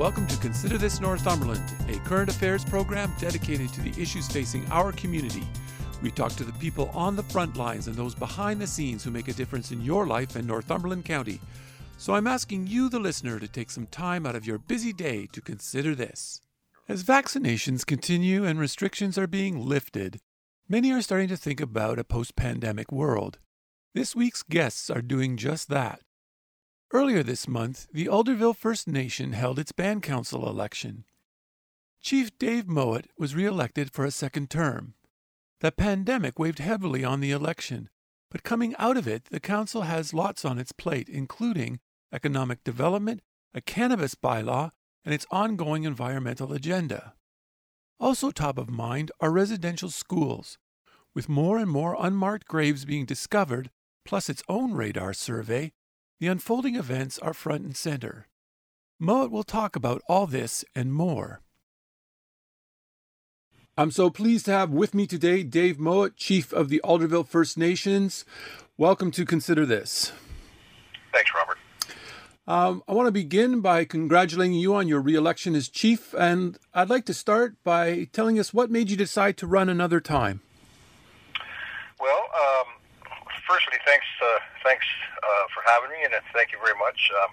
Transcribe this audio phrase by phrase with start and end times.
[0.00, 4.92] welcome to Consider This Northumberland, a current affairs program dedicated to the issues facing our
[4.92, 5.42] community.
[6.00, 9.10] We talk to the people on the front lines and those behind the scenes who
[9.10, 11.38] make a difference in your life in Northumberland County.
[11.98, 15.28] So I'm asking you, the listener, to take some time out of your busy day
[15.32, 16.40] to consider this.
[16.88, 20.18] As vaccinations continue and restrictions are being lifted,
[20.66, 23.36] many are starting to think about a post pandemic world.
[23.94, 26.00] This week's guests are doing just that.
[26.92, 31.04] Earlier this month, the Alderville First Nation held its band council election.
[32.02, 34.94] Chief Dave Mowat was re-elected for a second term.
[35.60, 37.90] The pandemic weighed heavily on the election,
[38.28, 41.78] but coming out of it, the council has lots on its plate, including
[42.12, 43.22] economic development,
[43.54, 44.70] a cannabis bylaw,
[45.04, 47.14] and its ongoing environmental agenda.
[48.00, 50.58] Also top of mind are residential schools,
[51.14, 53.70] with more and more unmarked graves being discovered,
[54.04, 55.72] plus its own radar survey,
[56.20, 58.28] the unfolding events are front and center.
[59.00, 61.40] Mowat will talk about all this and more.
[63.78, 67.56] I'm so pleased to have with me today Dave Mowat, Chief of the Alderville First
[67.56, 68.26] Nations.
[68.76, 70.12] Welcome to Consider This.
[71.14, 71.56] Thanks, Robert.
[72.46, 76.90] Um, I want to begin by congratulating you on your reelection as chief, and I'd
[76.90, 80.42] like to start by telling us what made you decide to run another time.
[81.98, 82.66] Well, um,
[83.48, 84.86] firstly, thanks, uh, thanks
[85.22, 86.98] uh, for having me, and thank you very much.
[87.16, 87.32] Um,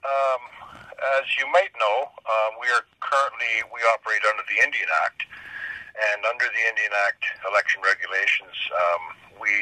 [0.00, 0.42] um,
[1.20, 5.24] as you might know, uh, we are currently we operate under the Indian Act,
[5.96, 9.02] and under the Indian Act election regulations, um,
[9.36, 9.52] we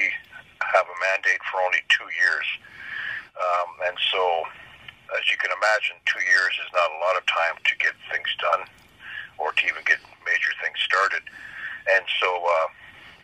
[0.63, 2.47] have a mandate for only two years,
[3.39, 4.23] um, and so
[5.17, 8.29] as you can imagine, two years is not a lot of time to get things
[8.39, 8.69] done
[9.41, 11.23] or to even get major things started,
[11.91, 12.29] and so.
[12.39, 12.69] Uh,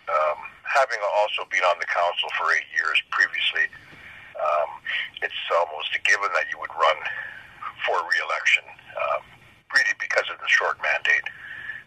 [0.05, 3.69] um, having also been on the council for eight years previously,
[4.37, 4.71] um,
[5.23, 6.99] it's almost a given that you would run
[7.87, 8.65] for re-election,
[8.97, 9.21] uh,
[9.73, 11.29] really because of the short mandate,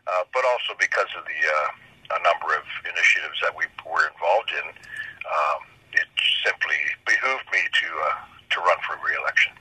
[0.08, 1.70] uh, but also because of the uh,
[2.08, 4.68] a number of initiatives that we were involved in.
[5.28, 5.62] Um,
[5.92, 6.08] it
[6.46, 8.16] simply behooved me to uh,
[8.52, 9.54] to run for re-election.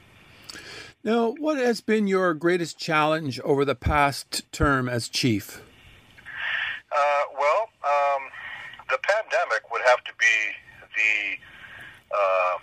[1.02, 5.62] Now, what has been your greatest challenge over the past term as chief?
[6.90, 8.22] Uh, well, um,
[8.88, 10.36] the pandemic would have to be
[10.94, 11.14] the
[12.14, 12.56] uh,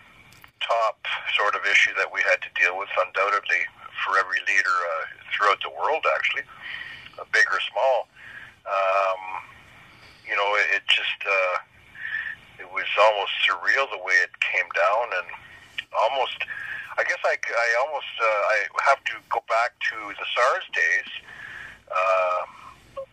[0.63, 0.97] top
[1.35, 3.63] sort of issue that we had to deal with, undoubtedly,
[4.03, 6.43] for every leader uh, throughout the world, actually,
[7.19, 8.07] uh, big or small.
[8.63, 9.43] Um,
[10.23, 11.57] you know, it, it just uh,
[12.63, 15.27] it was almost surreal the way it came down, and
[15.91, 16.39] almost.
[16.93, 21.09] I guess I, I almost uh, I have to go back to the SARS days.
[21.89, 22.62] Uh,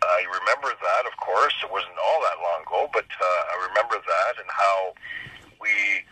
[0.03, 1.55] I remember that, of course.
[1.63, 4.95] It wasn't all that long ago, but uh, I remember that and how
[5.61, 6.05] we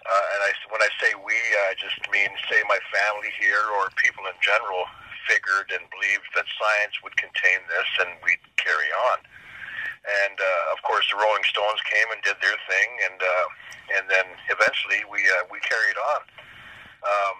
[0.00, 1.36] uh, and I, when I say we,
[1.68, 4.88] I just mean, say, my family here or people in general
[5.28, 9.20] figured and believed that science would contain this and we'd carry on.
[10.24, 13.46] And uh, of course, the Rolling Stones came and did their thing, and uh,
[14.00, 16.20] and then eventually we uh, we carried on.
[17.04, 17.38] Um,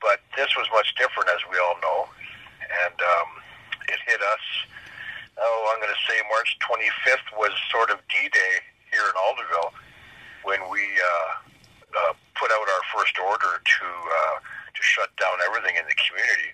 [0.00, 2.08] but this was much different, as we all know,
[2.64, 3.28] and um,
[3.92, 4.44] it hit us.
[5.36, 8.54] Oh, I'm going to say March 25th was sort of D-Day
[8.88, 9.68] here in Alderville
[10.48, 11.32] when we uh,
[11.92, 16.52] uh, put out our first order to uh, to shut down everything in the community,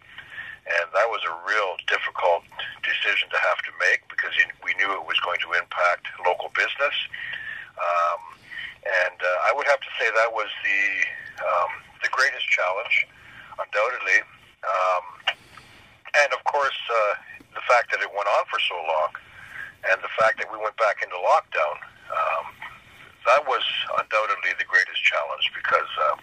[0.66, 2.43] and that was a real difficult
[2.82, 6.94] decision to have to make because we knew it was going to impact local business.
[7.78, 8.20] Um,
[8.82, 10.82] and uh, I would have to say that was the
[11.38, 11.70] um,
[12.03, 13.06] the greatest challenge,
[13.62, 14.26] undoubtedly.
[14.66, 15.04] Um,
[16.19, 17.14] and of course, uh,
[17.54, 19.10] the fact that it went on for so long,
[19.93, 21.76] and the fact that we went back into lockdown.
[22.12, 22.46] Um,
[23.26, 23.62] that was
[23.99, 26.16] undoubtedly the greatest challenge because uh,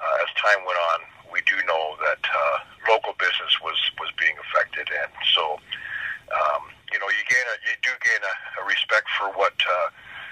[0.00, 2.56] uh, as time went on, we do know that uh,
[2.88, 5.60] local business was was being affected, and so
[6.32, 9.88] um, you know you gain a, you do gain a, a respect for what uh,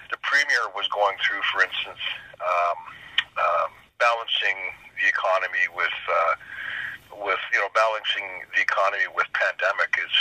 [0.08, 1.43] the premier was going through.
[1.52, 2.00] For instance,
[2.40, 2.78] um,
[3.37, 3.70] um,
[4.00, 4.56] balancing
[5.00, 6.32] the economy with uh,
[7.22, 10.14] with you know balancing the economy with pandemic is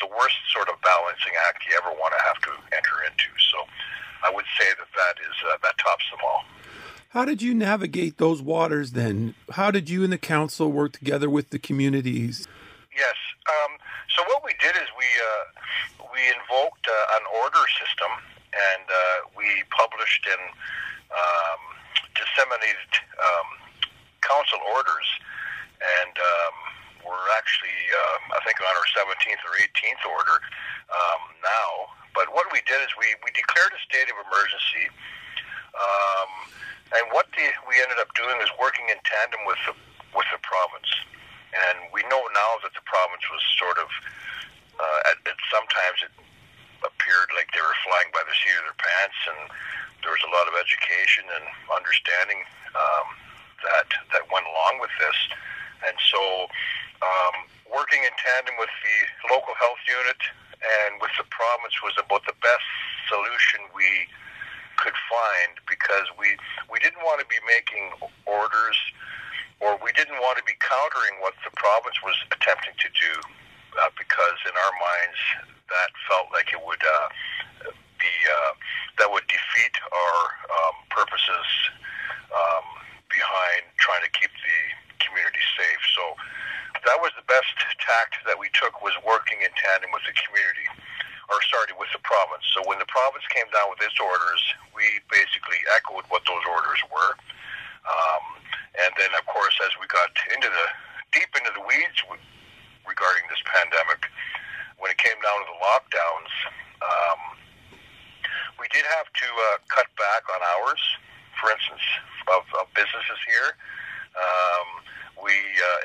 [0.00, 3.30] the worst sort of balancing act you ever want to have to enter into.
[3.52, 3.64] So
[4.24, 6.44] I would say that that is uh, that tops them all.
[7.10, 9.34] How did you navigate those waters then?
[9.50, 12.46] How did you and the council work together with the communities?
[12.96, 13.18] Yes.
[13.50, 13.78] Um,
[14.14, 18.12] so what we did is we uh, we invoked uh, an order system,
[18.54, 20.44] and uh, we published and
[21.10, 21.60] um,
[22.14, 23.48] disseminated um,
[24.22, 25.08] council orders,
[25.80, 26.54] and um,
[27.04, 30.36] we're actually uh, I think on our 17th or 18th order
[30.92, 31.72] um, now.
[32.14, 34.90] But what we did is we, we declared a state of emergency.
[35.78, 36.30] Um,
[36.90, 39.74] and what the, we ended up doing is working in tandem with the
[40.10, 40.90] with the province.
[41.54, 43.88] And we know now that the province was sort of
[44.74, 46.14] uh, at, at sometimes it
[46.82, 49.40] appeared like they were flying by the seat of their pants, and
[50.02, 52.42] there was a lot of education and understanding
[52.74, 53.06] um,
[53.62, 55.18] that that went along with this.
[55.86, 56.46] And so,
[57.00, 57.34] um,
[57.72, 58.96] working in tandem with the
[59.32, 60.20] local health unit
[60.60, 62.68] and with the province was about the best
[63.08, 64.08] solution we
[64.76, 66.36] could find because we
[66.72, 67.92] we didn't want to be making
[68.24, 68.76] orders
[69.60, 73.12] or we didn't want to be countering what the province was attempting to do
[73.76, 75.20] uh, because in our minds
[75.68, 77.08] that felt like it would uh,
[78.00, 78.52] be uh,
[78.98, 81.48] that would defeat our um, purposes
[82.32, 82.64] um,
[83.12, 84.58] behind trying to keep the
[85.10, 85.82] community safe.
[85.98, 86.14] So
[86.86, 87.50] that was the best
[87.82, 90.70] tact that we took was working in tandem with the community
[91.30, 92.42] or sorry, with the province.
[92.50, 94.42] So when the province came down with its orders,
[94.74, 97.14] we basically echoed what those orders were.
[97.86, 98.24] Um,
[98.82, 100.66] and then, of course, as we got into the
[101.14, 101.98] deep into the weeds
[102.82, 104.10] regarding this pandemic,
[104.82, 106.32] when it came down to the lockdowns,
[106.82, 107.20] um,
[108.58, 110.82] we did have to uh, cut back on hours,
[111.38, 111.86] for instance,
[112.26, 113.54] of, of businesses here.
[114.18, 114.49] Um,
[115.18, 115.80] we uh,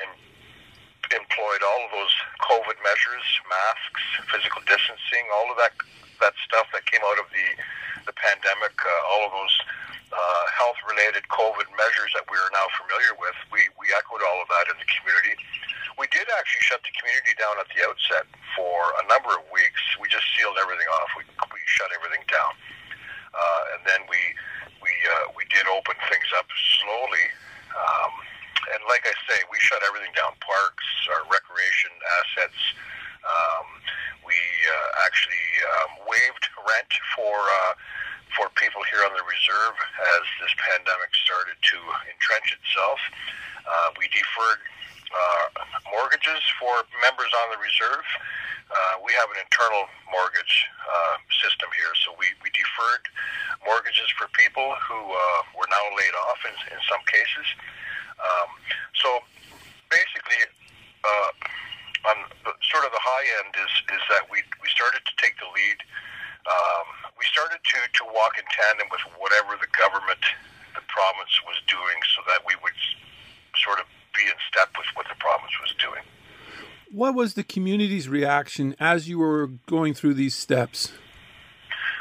[1.14, 5.74] employed all of those COVID measures, masks, physical distancing, all of that
[6.24, 7.48] that stuff that came out of the
[8.10, 9.56] the pandemic, uh, all of those
[10.14, 13.36] uh, health related COVID measures that we are now familiar with.
[13.52, 15.36] We we echoed all of that in the community.
[16.00, 19.82] We did actually shut the community down at the outset for a number of weeks.
[20.00, 21.10] We just sealed everything off.
[21.18, 21.24] We
[21.54, 22.54] we shut everything down,
[23.34, 24.20] uh, and then we
[24.82, 26.48] we uh, we did open things up
[26.82, 27.28] slowly.
[27.76, 28.25] Um,
[28.74, 31.92] and like I say, we shut everything down: parks, our recreation
[32.24, 32.62] assets.
[33.26, 33.68] Um,
[34.26, 35.48] we uh, actually
[35.82, 37.74] um, waived rent for uh,
[38.34, 39.76] for people here on the reserve
[40.18, 41.78] as this pandemic started to
[42.10, 43.00] entrench itself.
[43.66, 44.62] Uh, we deferred
[45.16, 45.46] uh,
[45.94, 48.06] mortgages for members on the reserve.
[48.66, 53.06] Uh, we have an internal mortgage uh, system here, so we, we deferred
[53.64, 57.48] mortgages for people who uh, were now laid off in, in some cases.
[58.20, 58.50] Um,
[58.96, 59.10] so
[59.92, 60.42] basically,
[61.04, 61.30] uh,
[62.12, 65.36] on the, sort of the high end is is that we we started to take
[65.42, 65.80] the lead.
[66.46, 66.86] Um,
[67.18, 70.22] we started to to walk in tandem with whatever the government,
[70.78, 72.78] the province was doing, so that we would
[73.58, 76.04] sort of be in step with what the province was doing.
[76.92, 80.94] What was the community's reaction as you were going through these steps?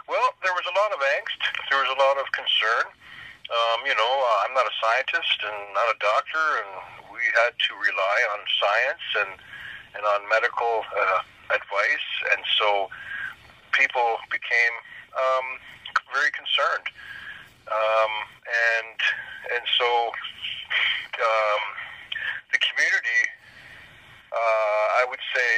[0.06, 1.40] Well, there was a lot of angst.
[1.70, 2.92] There was a lot of concern.
[3.54, 7.54] Um, you know, uh, I'm not a scientist and not a doctor, and we had
[7.54, 9.32] to rely on science and
[9.94, 11.22] and on medical uh,
[11.54, 12.90] advice, and so
[13.70, 14.74] people became
[15.14, 15.46] um,
[16.10, 16.90] very concerned,
[17.70, 18.12] um,
[18.74, 18.98] and
[19.54, 20.10] and so
[21.22, 21.62] um,
[22.50, 23.22] the community,
[24.34, 25.50] uh, I would say,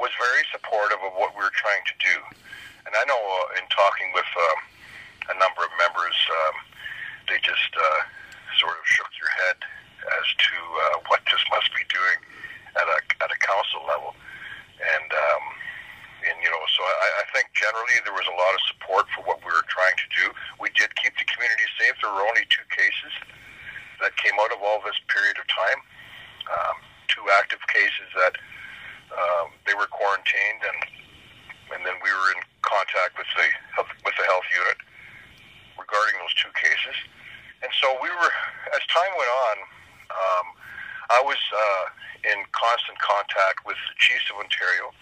[0.00, 2.16] was very supportive of what we were trying to do,
[2.88, 4.58] and I know uh, in talking with um,
[5.28, 6.16] a number of members.
[6.32, 6.72] Um,
[7.28, 8.00] they just uh,
[8.60, 9.58] sort of shook their head
[10.04, 12.18] as to uh, what this must be doing
[12.76, 14.12] at a at a council level,
[14.76, 15.44] and um,
[16.28, 19.24] and you know, so I, I think generally there was a lot of support for
[19.24, 20.24] what we were trying to do.
[20.60, 21.96] We did keep the community safe.
[22.04, 23.12] There were only two cases
[24.04, 25.80] that came out of all this period of time.
[26.44, 26.76] Um,
[27.08, 28.36] two active cases that
[29.16, 30.80] um, they were quarantined, and
[31.72, 33.48] and then we were in contact with the
[34.04, 34.76] with the health unit
[35.78, 36.96] regarding those two cases.
[37.62, 38.32] And so we were,
[38.76, 39.56] as time went on,
[40.12, 40.46] um,
[41.10, 41.84] I was uh,
[42.28, 44.92] in constant contact with the chiefs of Ontario,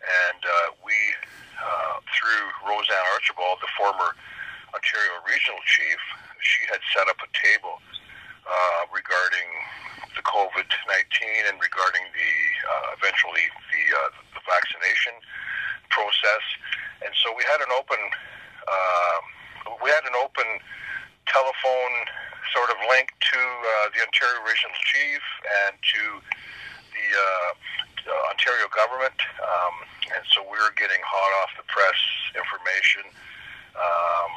[0.00, 0.96] and uh, we,
[1.60, 4.16] uh, through Roseanne Archibald, the former
[4.72, 6.00] Ontario regional chief,
[6.40, 7.80] she had set up a table
[8.48, 9.48] uh, regarding
[10.16, 12.32] the COVID 19 and regarding the
[12.66, 15.14] uh, eventually the, uh, the vaccination
[15.94, 16.44] process.
[17.06, 18.02] And so we had an open
[18.66, 19.18] uh,
[19.78, 20.58] we had an open
[21.30, 21.94] telephone
[22.50, 25.22] sort of link to uh, the Ontario Regional Chief
[25.68, 26.02] and to
[26.90, 27.50] the uh,
[28.08, 29.74] uh, Ontario government, um,
[30.16, 32.00] and so we were getting hot off the press
[32.32, 33.04] information.
[33.76, 34.32] Um,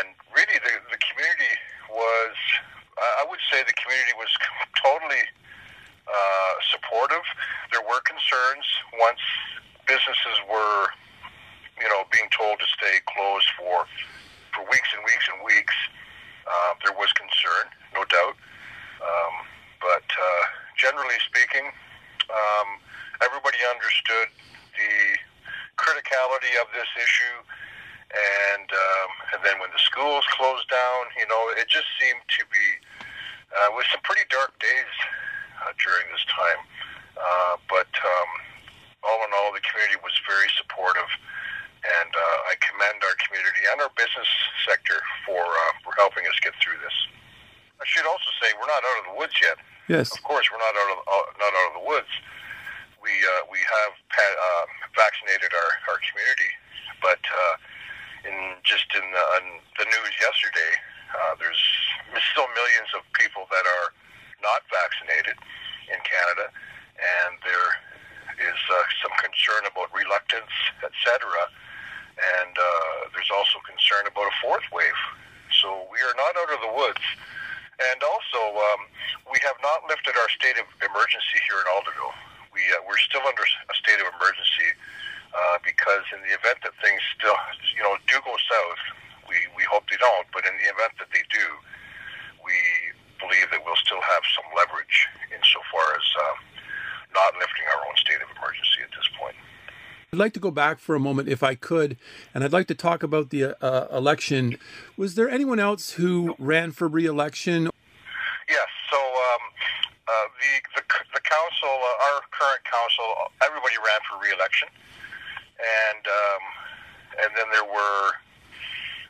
[0.00, 1.52] and really, the, the community
[3.52, 4.32] say the community was
[4.80, 5.24] totally
[6.08, 7.20] uh, supportive.
[7.68, 8.64] There were concerns
[8.96, 9.20] once
[9.86, 10.88] businesses were,
[11.80, 13.86] you know, being told to stay closed for
[14.54, 15.76] for weeks and weeks and weeks.
[16.44, 18.36] Uh, there was concern, no doubt.
[19.00, 19.34] Um,
[19.80, 20.42] but uh,
[20.76, 21.70] generally speaking,
[22.30, 22.68] um,
[23.24, 24.28] everybody understood
[24.76, 24.94] the
[25.78, 27.38] criticality of this issue.
[28.12, 32.44] And um, and then when the schools closed down, you know, it just seemed to
[32.52, 32.66] be
[33.56, 34.92] uh, with some pretty dark days
[35.64, 36.60] uh, during this time.
[37.16, 38.30] Uh, but um,
[39.02, 41.10] all in all, the community was very supportive,
[41.82, 44.30] and uh, I commend our community and our business
[44.62, 46.96] sector for uh, for helping us get through this.
[47.82, 49.58] I should also say we're not out of the woods yet.
[49.90, 50.14] Yes.
[50.14, 52.12] Of course, we're not out of uh, not out of the woods.
[53.02, 56.50] We uh, we have uh, vaccinated our, our community,
[57.02, 57.54] but uh,
[58.30, 59.24] in just in the,
[59.82, 60.72] the news yesterday,
[61.10, 61.58] uh, there's
[62.30, 63.90] still millions of people that are
[64.38, 65.34] not vaccinated
[65.90, 66.54] in Canada,
[67.02, 67.68] and there
[68.38, 70.52] is uh, some concern about reluctance,
[70.84, 71.26] etc.
[72.16, 75.00] And uh, there's also concern about a fourth wave.
[75.60, 77.04] So we are not out of the woods.
[77.80, 78.80] And also, um,
[79.32, 82.14] we have not lifted our state of emergency here in Alderville.
[82.52, 84.70] We, uh, we're still under a state of emergency
[85.32, 87.34] uh, because in the event that things still,
[87.72, 88.82] you know, do go south,
[89.24, 91.46] we, we hope they don't, but in the event that they do,
[92.44, 92.54] we
[93.16, 96.36] believe that we'll still have some leverage insofar as uh,
[97.14, 99.36] not lifting our own state of emergency at this point.
[100.12, 101.96] I'd like to go back for a moment, if I could,
[102.34, 104.58] and I'd like to talk about the uh, election.
[104.96, 107.70] Was there anyone else who ran for re-election?
[108.44, 108.68] Yes.
[108.92, 109.42] So um,
[110.04, 110.84] uh, the, the
[111.16, 113.08] the council, uh, our current council,
[113.40, 116.42] everybody ran for re-election, and um,
[117.24, 118.04] and then there were.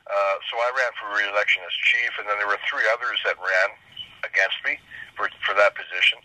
[0.06, 3.34] Uh, so I ran for re-election as chief, and then there were three others that
[3.42, 3.70] ran
[4.22, 4.78] against me
[5.18, 6.22] for for that position.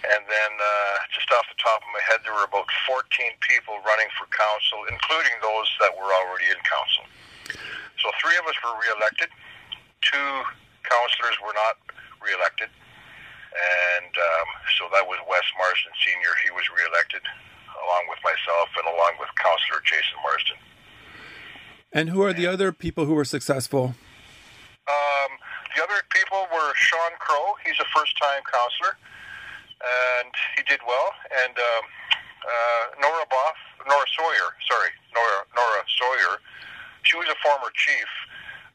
[0.00, 3.04] And then, uh, just off the top of my head, there were about 14
[3.44, 7.04] people running for council, including those that were already in council.
[8.00, 9.28] So three of us were reelected.
[10.00, 10.30] Two
[10.88, 11.76] councillors were not
[12.24, 12.72] reelected.
[12.72, 14.48] And um,
[14.80, 16.32] so that was Wes Marsden Sr.
[16.40, 17.20] He was reelected,
[17.76, 20.58] along with myself and along with Councillor Jason Marsden.
[21.92, 23.98] And who are the other people who were successful?
[24.88, 25.30] Um,
[25.76, 27.58] the other people were Sean Crow.
[27.66, 28.96] He's a first-time councillor
[29.80, 31.12] and he did well.
[31.44, 31.84] And um,
[32.44, 33.58] uh, Nora Boff,
[33.88, 36.40] Nora Sawyer, sorry, Nora Nora Sawyer,
[37.02, 38.08] she was a former chief.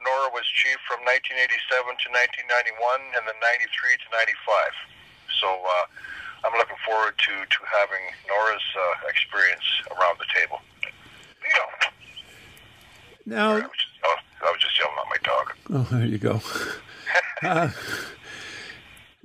[0.01, 1.41] Nora was chief from 1987
[1.81, 5.41] to 1991, and then 93 to 95.
[5.41, 5.85] So uh,
[6.45, 9.65] I'm looking forward to to having Nora's uh, experience
[9.97, 10.61] around the table.
[11.41, 11.69] You know.
[13.25, 15.45] Now, I was, just, I was just yelling at my dog.
[15.73, 16.41] Oh, there you go.
[17.41, 17.69] uh,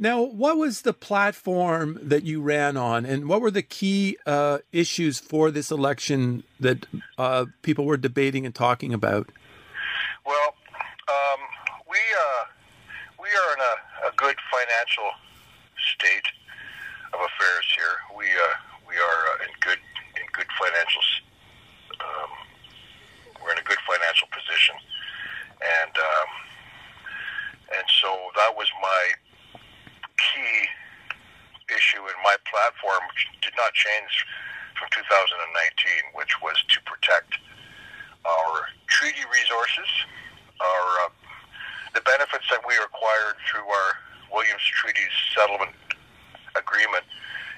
[0.00, 4.60] now, what was the platform that you ran on, and what were the key uh,
[4.72, 6.86] issues for this election that
[7.18, 9.28] uh, people were debating and talking about?
[10.24, 10.54] Well,
[11.06, 11.40] um,
[11.86, 12.44] we uh,
[13.20, 15.10] we are in a, a, good financial
[15.76, 16.28] state
[17.12, 18.16] of affairs here.
[18.16, 18.56] We uh,
[18.88, 19.80] we are uh, in good
[20.16, 21.02] in good financial.
[22.00, 22.30] Um,
[23.44, 24.76] we're in a good financial position,
[25.60, 26.28] and um,
[27.76, 28.08] and so
[28.40, 29.12] that was my
[30.20, 30.68] key
[31.72, 32.36] issue in my
[32.70, 33.02] platform,
[33.42, 34.26] did not change
[34.78, 37.38] from 2019, which was to protect
[38.24, 39.88] our treaty resources,
[40.60, 41.10] our uh,
[41.94, 43.90] the benefits that we acquired through our
[44.30, 45.02] Williams Treaty
[45.34, 45.74] Settlement
[46.54, 47.02] Agreement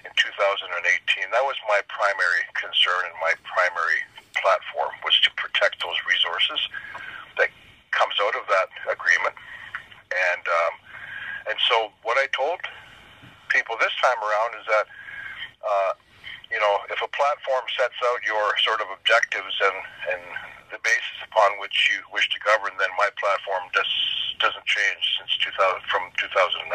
[0.09, 1.29] in 2018.
[1.29, 4.01] That was my primary concern and my primary
[4.41, 6.57] platform was to protect those resources
[7.37, 7.53] that
[7.93, 9.37] comes out of that agreement.
[10.09, 10.75] And um,
[11.53, 12.65] and so what I told
[13.53, 14.89] people this time around is that,
[15.63, 15.93] uh,
[16.53, 19.79] you know, if a platform sets out your sort of objectives and,
[20.13, 20.23] and
[20.69, 23.89] the basis upon which you wish to govern, then my platform just
[24.37, 26.69] doesn't change since 2000, from 2019.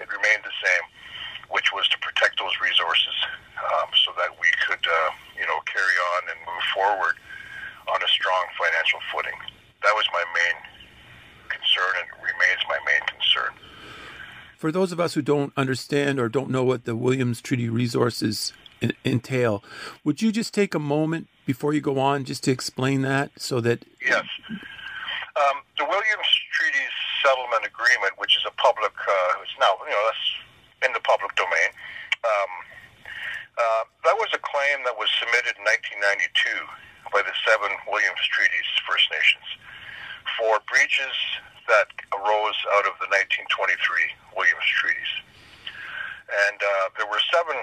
[0.00, 0.84] It remained the same,
[1.52, 3.16] which was to protect those resources
[3.60, 7.16] um, so that we could, uh, you know, carry on and move forward
[7.92, 9.36] on a strong financial footing.
[9.84, 10.56] That was my main
[11.52, 13.52] concern and remains my main concern.
[14.64, 18.56] For those of us who don't understand or don't know what the Williams Treaty resources
[19.04, 19.62] entail,
[20.08, 23.60] would you just take a moment before you go on just to explain that so
[23.60, 23.84] that.
[24.00, 24.24] Yes.
[24.48, 26.80] Um, the Williams Treaty
[27.20, 31.36] Settlement Agreement, which is a public, uh, it's now, you know, that's in the public
[31.36, 31.70] domain.
[32.24, 32.52] Um,
[33.60, 38.64] uh, that was a claim that was submitted in 1992 by the seven Williams Treaties
[38.88, 39.44] First Nations
[40.38, 41.16] for breaches
[41.68, 43.76] that arose out of the 1923
[44.36, 45.12] Williams Treaties.
[46.48, 47.56] And uh, there were seven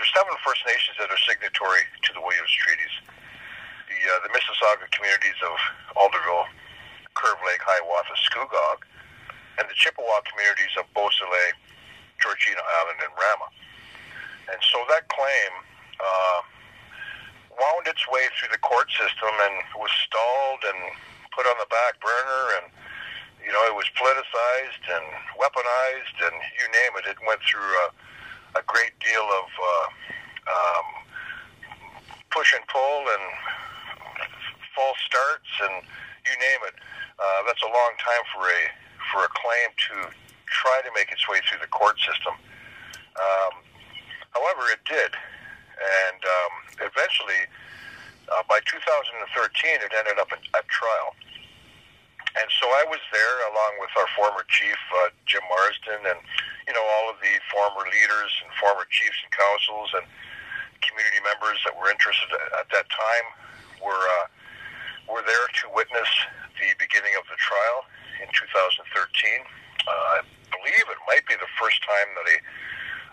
[0.00, 2.94] there's seven First Nations that are signatory to the Williams Treaties.
[3.84, 5.60] The, uh, the Mississauga communities of
[5.92, 6.48] Alderville,
[7.12, 8.88] Curve Lake, Hiawatha, Scugog,
[9.60, 11.52] and the Chippewa communities of Beausoleil,
[12.16, 13.48] Georgina Island, and Rama.
[14.56, 15.52] And so that claim
[16.00, 16.40] uh,
[17.60, 20.96] wound its way through the court system and was stalled and
[21.34, 22.66] put on the back burner and
[23.44, 25.06] you know it was politicized and
[25.38, 27.08] weaponized and you name it.
[27.08, 29.86] It went through a, a great deal of uh,
[30.50, 30.86] um,
[32.30, 33.24] push and pull and
[34.74, 35.82] false starts and
[36.26, 36.76] you name it.
[37.18, 38.60] Uh, that's a long time for a
[39.12, 39.94] for a claim to
[40.46, 42.34] try to make its way through the court system.
[43.18, 43.54] Um,
[44.34, 45.12] however it did.
[45.80, 46.52] And um,
[46.92, 47.48] eventually,
[48.28, 51.16] uh, by 2013, it ended up at, at trial.
[52.38, 56.20] And so I was there along with our former chief, uh, Jim Marsden, and,
[56.68, 60.06] you know, all of the former leaders and former chiefs and councils and
[60.78, 63.26] community members that were interested at that time
[63.82, 64.26] were, uh,
[65.10, 66.10] were there to witness
[66.62, 67.82] the beginning of the trial
[68.22, 68.86] in 2013.
[68.86, 72.38] Uh, I believe it might be the first time that a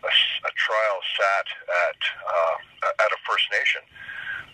[0.04, 0.14] a,
[0.46, 1.48] a trial sat
[1.90, 2.56] at uh,
[3.02, 3.82] at a First Nation.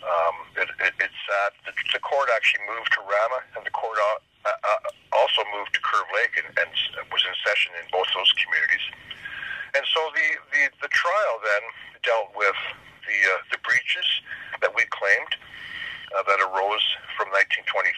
[0.04, 1.56] Um, it, it, it sat.
[1.64, 5.80] The, the court actually moved to Rama, and the court uh, uh, also moved to
[5.80, 6.68] Curve Lake, and, and
[7.08, 8.84] was in session in both those communities.
[9.72, 11.64] And so the, the, the trial then
[12.04, 12.56] dealt with
[13.08, 14.04] the uh, the breaches
[14.60, 15.40] that we claimed
[16.12, 16.84] uh, that arose
[17.16, 17.96] from 1923,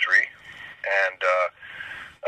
[0.87, 1.51] and uh,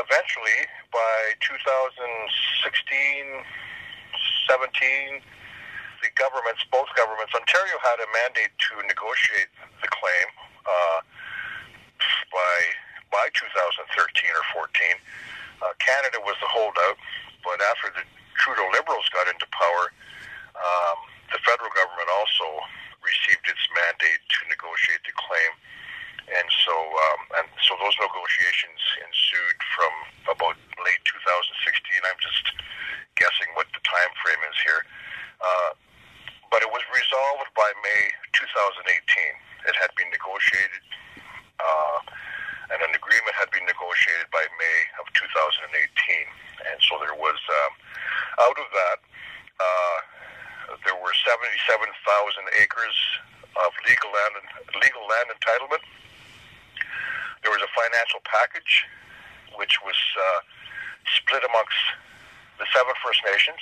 [0.02, 3.47] eventually by 2016.
[4.49, 5.38] 17, the
[6.18, 9.48] governments, both governments, Ontario had a mandate to negotiate
[9.80, 10.28] the claim
[10.66, 11.00] uh,
[12.34, 12.56] by
[13.08, 13.88] by 2013
[14.37, 14.68] or 14.
[15.64, 17.00] Uh, Canada was the holdout,
[17.40, 18.04] but after the
[18.37, 19.88] Trudeau Liberals got into power,
[20.60, 20.98] um,
[21.32, 22.46] the federal government also
[23.00, 25.52] received its mandate to negotiate the claim,
[26.36, 29.93] and so um, and so those negotiations ensued from
[30.36, 32.04] about late 2016.
[32.04, 32.45] I'm just
[33.16, 34.82] guessing what the time frame is here.
[35.40, 35.71] Uh,
[36.50, 39.69] but it was resolved by May 2018.
[39.69, 40.84] It had been negotiated,
[41.61, 41.99] uh,
[42.73, 45.69] and an agreement had been negotiated by May of 2018.
[46.73, 47.73] And so there was, um,
[48.49, 48.99] out of that,
[49.61, 49.99] uh,
[50.84, 51.93] there were 77,000
[52.61, 52.97] acres
[53.56, 54.34] of legal land,
[54.80, 55.84] legal land entitlement.
[57.45, 58.84] There was a financial package,
[59.56, 60.41] which was uh,
[61.17, 61.80] split amongst
[62.61, 63.61] the seven First Nations,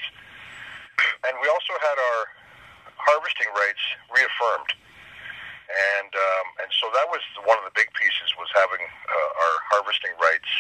[1.28, 2.20] and we also had our
[2.96, 4.70] harvesting rights reaffirmed.
[5.66, 9.56] And um, and so that was one of the big pieces was having uh, our
[9.74, 10.50] harvesting rights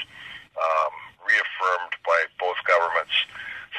[0.58, 3.14] um, reaffirmed by both governments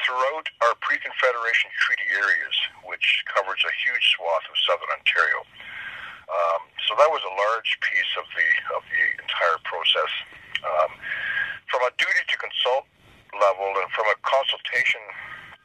[0.06, 5.44] throughout our pre-Confederation treaty areas, which covers a huge swath of southern Ontario.
[6.28, 10.12] Um, so that was a large piece of the of the entire process.
[10.64, 10.96] Um,
[11.68, 12.88] from a duty to consult
[13.36, 15.04] level and from a consultation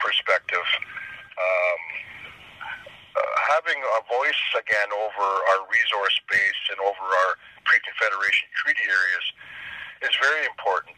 [0.03, 0.67] perspective,
[1.39, 1.81] um,
[3.53, 7.31] having a voice again over our resource base and over our
[7.65, 9.25] pre-Confederation treaty areas
[10.05, 10.97] is very important.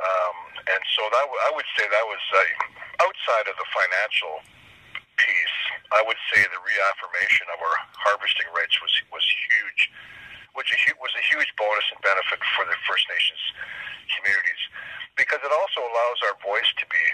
[0.00, 0.36] Um,
[0.66, 4.42] and so that w- I would say that was uh, outside of the financial
[5.16, 5.58] piece.
[5.94, 9.80] I would say the reaffirmation of our harvesting rights was was huge,
[10.58, 13.42] which was a huge bonus and benefit for the First Nations
[14.18, 14.62] communities
[15.16, 17.04] because it also allows our voice to be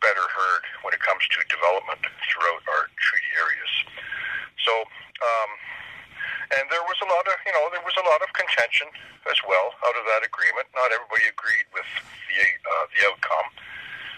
[0.00, 3.72] better heard when it comes to development throughout our treaty areas.
[4.62, 5.50] So, um,
[6.58, 8.86] and there was a lot of, you know, there was a lot of contention
[9.26, 10.70] as well out of that agreement.
[10.74, 11.86] Not everybody agreed with
[12.30, 13.48] the uh, the outcome,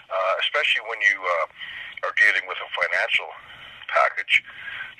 [0.09, 3.29] uh, especially when you uh, are dealing with a financial
[3.89, 4.45] package.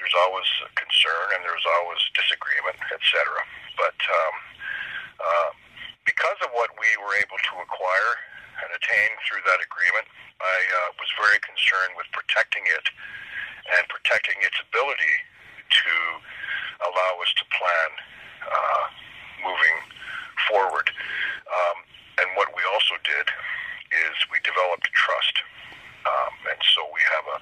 [0.02, 3.14] There's always concern and there's always disagreement, etc.
[3.78, 4.36] But um,
[5.20, 5.50] uh,
[6.08, 8.14] because of what we were able to acquire
[8.64, 10.08] and attain through that agreement,
[10.40, 12.86] I uh, was very concerned with protecting it
[13.76, 15.16] and protecting its ability
[15.70, 15.94] to
[16.88, 17.90] allow us to plan
[18.48, 18.86] uh,
[19.44, 19.78] moving
[20.48, 20.88] forward.
[21.48, 21.78] Um,
[22.24, 23.28] and what we also did
[23.94, 25.36] is we developed trust.
[26.08, 27.38] Um, and so we have a,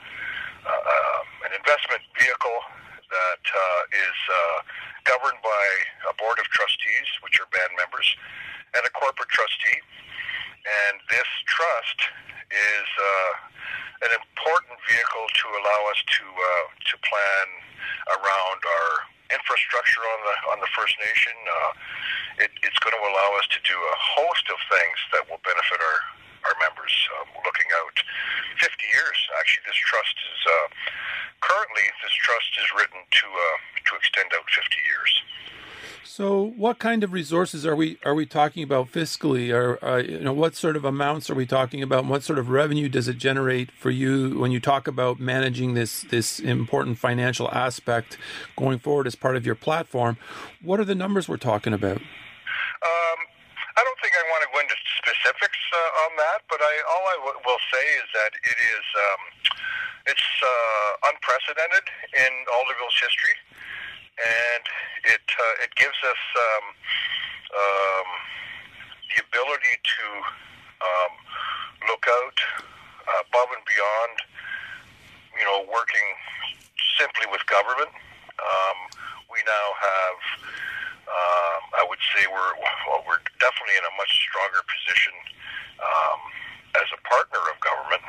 [0.68, 2.60] uh, an investment vehicle
[3.08, 4.58] that uh, is uh,
[5.08, 5.66] governed by
[6.12, 8.08] a board of trustees, which are band members,
[8.76, 9.80] and a corporate trustee
[10.66, 12.00] and this trust
[12.50, 13.34] is uh,
[14.08, 17.48] an important vehicle to allow us to uh, to plan
[18.18, 18.90] around our
[19.34, 21.36] infrastructure on the on the First Nation.
[21.46, 21.72] Uh,
[22.48, 25.80] it, it's going to allow us to do a host of things that will benefit
[25.82, 26.00] our
[26.48, 27.96] our members, um, looking out
[28.62, 29.18] 50 years.
[29.42, 30.68] Actually, this trust is uh,
[31.44, 33.58] currently this trust is written to uh,
[33.90, 35.12] to extend out 50 years.
[36.08, 39.54] So, what kind of resources are we are we talking about fiscally?
[39.54, 42.08] Or uh, you know, what sort of amounts are we talking about?
[42.08, 45.74] And what sort of revenue does it generate for you when you talk about managing
[45.74, 48.18] this this important financial aspect
[48.56, 50.18] going forward as part of your platform?
[50.64, 51.98] What are the numbers we're talking about?
[51.98, 53.20] Um,
[53.76, 57.04] I don't think I want to go into specifics uh, on that, but I all
[57.04, 59.22] I w- will say is that it is um,
[60.08, 61.84] it's uh, unprecedented
[62.16, 63.36] in Alderville's history
[64.18, 64.64] and
[65.14, 66.66] it uh, it gives us um,
[67.54, 68.08] um,
[69.14, 70.06] the ability to
[70.82, 71.14] um,
[71.86, 72.40] look out
[73.24, 74.16] above and beyond,
[75.38, 76.08] you know, working
[76.98, 77.94] simply with government.
[78.38, 78.78] Um,
[79.30, 80.20] we now have,
[81.08, 82.54] um, I would say, we're
[82.90, 85.16] well, we're definitely in a much stronger position
[85.82, 86.20] um,
[86.82, 88.04] as a partner of government.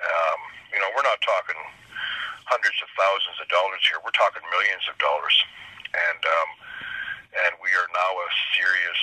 [0.00, 0.40] Um,
[0.74, 1.60] you know, we're not talking
[2.50, 4.02] hundreds of thousands of dollars here.
[4.02, 5.36] We're talking millions of dollars,
[5.94, 6.50] and um,
[7.46, 9.02] and we are now a serious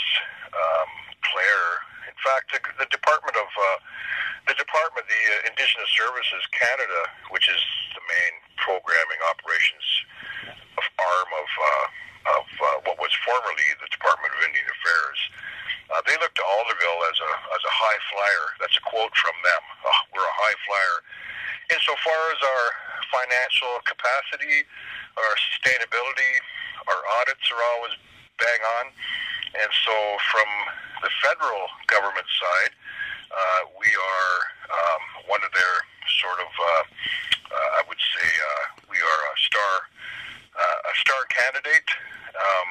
[0.51, 0.91] um,
[1.31, 1.67] player.
[2.11, 3.79] In fact, the, the Department of uh,
[4.51, 7.61] the Department, the uh, Indigenous Services Canada, which is
[7.95, 9.87] the main programming operations
[10.75, 11.87] of arm of uh,
[12.43, 15.19] of uh, what was formerly the Department of Indian Affairs.
[15.87, 18.45] Uh, they look to Alderville as a as a high flyer.
[18.59, 19.63] That's a quote from them.
[19.87, 20.97] Oh, we're a high flyer
[21.71, 22.65] insofar as our
[23.11, 24.63] financial capacity,
[25.17, 26.33] our sustainability,
[26.87, 27.95] our audits are always
[28.39, 28.85] bang on.
[29.57, 29.95] And so
[30.31, 30.49] from
[31.01, 32.73] the federal government side,
[33.31, 34.33] uh, we are
[34.71, 35.75] um, one of their
[36.21, 36.83] sort of, uh,
[37.51, 39.73] uh, I would say, uh, we are a star,
[40.55, 41.89] uh, a star candidate.
[42.37, 42.69] Um,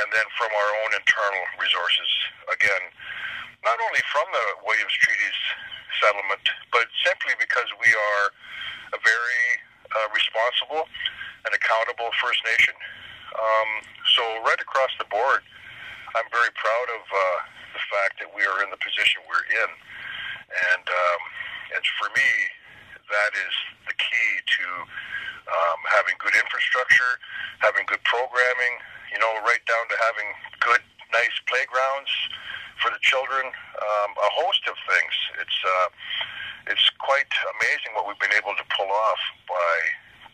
[0.00, 2.10] and then from our own internal resources,
[2.50, 2.88] again,
[3.66, 5.38] not only from the Williams Treaties
[6.02, 8.24] settlement, but simply because we are
[8.94, 9.44] a very
[9.94, 10.88] uh, responsible
[11.46, 12.74] and accountable First Nation.
[13.36, 13.70] Um,
[14.16, 15.44] so right across the board,
[16.16, 17.20] I'm very proud of uh,
[17.76, 19.70] the fact that we are in the position we're in,
[20.72, 21.22] and um,
[21.76, 22.30] and for me,
[22.96, 24.66] that is the key to
[25.52, 27.20] um, having good infrastructure,
[27.60, 28.80] having good programming.
[29.12, 30.28] You know, right down to having
[30.60, 30.82] good,
[31.12, 32.12] nice playgrounds
[32.82, 35.14] for the children, um, a host of things.
[35.42, 35.88] It's uh,
[36.70, 39.74] it's quite amazing what we've been able to pull off by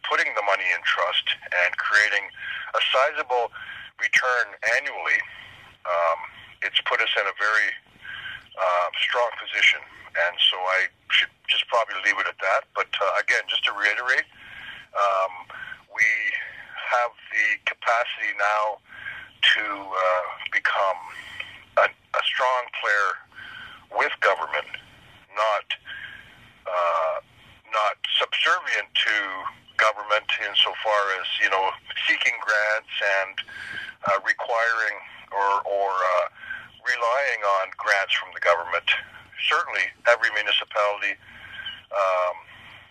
[0.09, 2.27] putting the money in trust and creating
[2.75, 3.55] a sizable
[4.03, 5.21] return annually.
[5.87, 6.19] Um,
[6.67, 7.71] it's put us in a very
[8.57, 12.69] uh, strong position, and so I should just probably leave it at that.
[12.75, 14.27] But uh, again, just to reiterate,
[14.93, 15.33] um,
[15.93, 16.09] we
[16.75, 18.83] have the capacity now
[19.55, 20.99] to uh, become
[22.19, 23.11] a, strong player
[23.99, 24.71] with government,
[25.35, 25.67] not
[26.67, 27.17] uh,
[27.71, 29.17] not subservient to
[29.77, 31.71] government insofar as you know
[32.07, 33.35] seeking grants and
[34.09, 34.97] uh, requiring
[35.35, 36.27] or or uh,
[36.87, 38.87] relying on grants from the government.
[39.51, 41.19] Certainly, every municipality
[41.93, 42.37] um,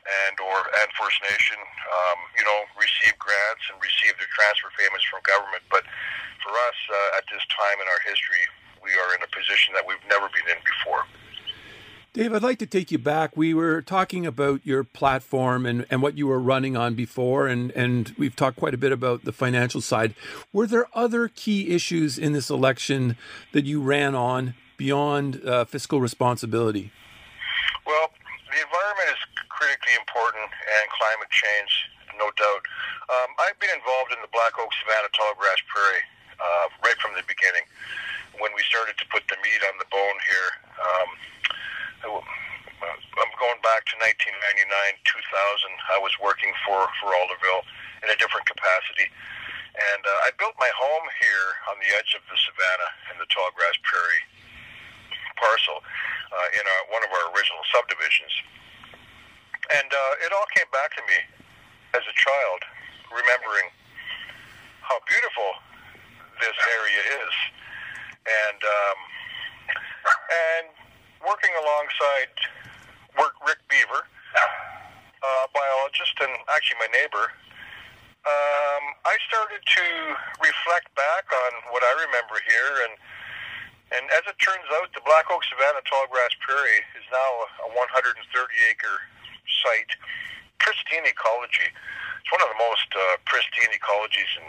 [0.04, 5.08] and or and First Nation, um, you know, receive grants and receive their transfer payments
[5.08, 5.64] from government.
[5.72, 5.88] But
[6.44, 8.44] for us, uh, at this time in our history,
[8.84, 11.06] we are in a position that we've never been in before.
[12.14, 13.36] Dave, I'd like to take you back.
[13.36, 17.72] We were talking about your platform and, and what you were running on before, and,
[17.72, 20.14] and we've talked quite a bit about the financial side.
[20.54, 23.18] Were there other key issues in this election
[23.52, 26.92] that you ran on beyond uh, fiscal responsibility?
[27.88, 28.14] Well,
[28.46, 31.72] the environment is critically important, and climate change,
[32.22, 32.62] no doubt.
[33.10, 36.06] Um, I've been involved in the Black Oak Savannah Tallgrass Prairie
[36.38, 37.66] uh, right from the beginning
[38.40, 40.50] when we started to put the meat on the bone here.
[40.80, 41.10] Um,
[42.84, 45.14] I'm going back to 1999, 2000.
[45.94, 47.64] I was working for for Alderville
[48.04, 52.24] in a different capacity, and uh, I built my home here on the edge of
[52.28, 54.26] the Savannah in the Tallgrass Prairie
[55.40, 58.34] parcel uh, in our, one of our original subdivisions.
[59.72, 61.20] And uh, it all came back to me
[61.96, 62.60] as a child,
[63.16, 63.72] remembering
[64.84, 65.50] how beautiful
[66.44, 67.34] this area is
[68.26, 69.00] and um,
[70.08, 70.68] and
[71.24, 72.34] working alongside
[73.48, 77.32] Rick Beaver, uh, biologist and actually my neighbor,
[78.24, 79.86] um, I started to
[80.40, 82.94] reflect back on what I remember here, and
[83.94, 87.30] and as it turns out, the Black Oak Savannah Tallgrass Prairie is now
[87.68, 88.18] a 130
[88.72, 88.98] acre
[89.62, 89.92] site,
[90.58, 91.70] pristine ecology.
[91.70, 94.48] It's one of the most uh, pristine ecologies in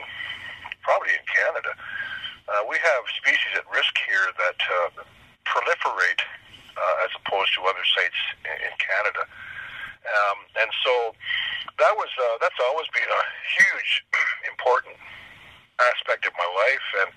[0.81, 1.73] probably in Canada.
[2.49, 5.03] Uh, we have species at risk here that uh,
[5.49, 6.21] proliferate
[6.77, 9.25] uh, as opposed to other sites in, in Canada.
[10.05, 11.17] Um, and so
[11.81, 13.25] that was uh, that's always been a
[13.57, 14.05] huge,
[14.53, 14.97] important
[15.81, 17.11] aspect of my life and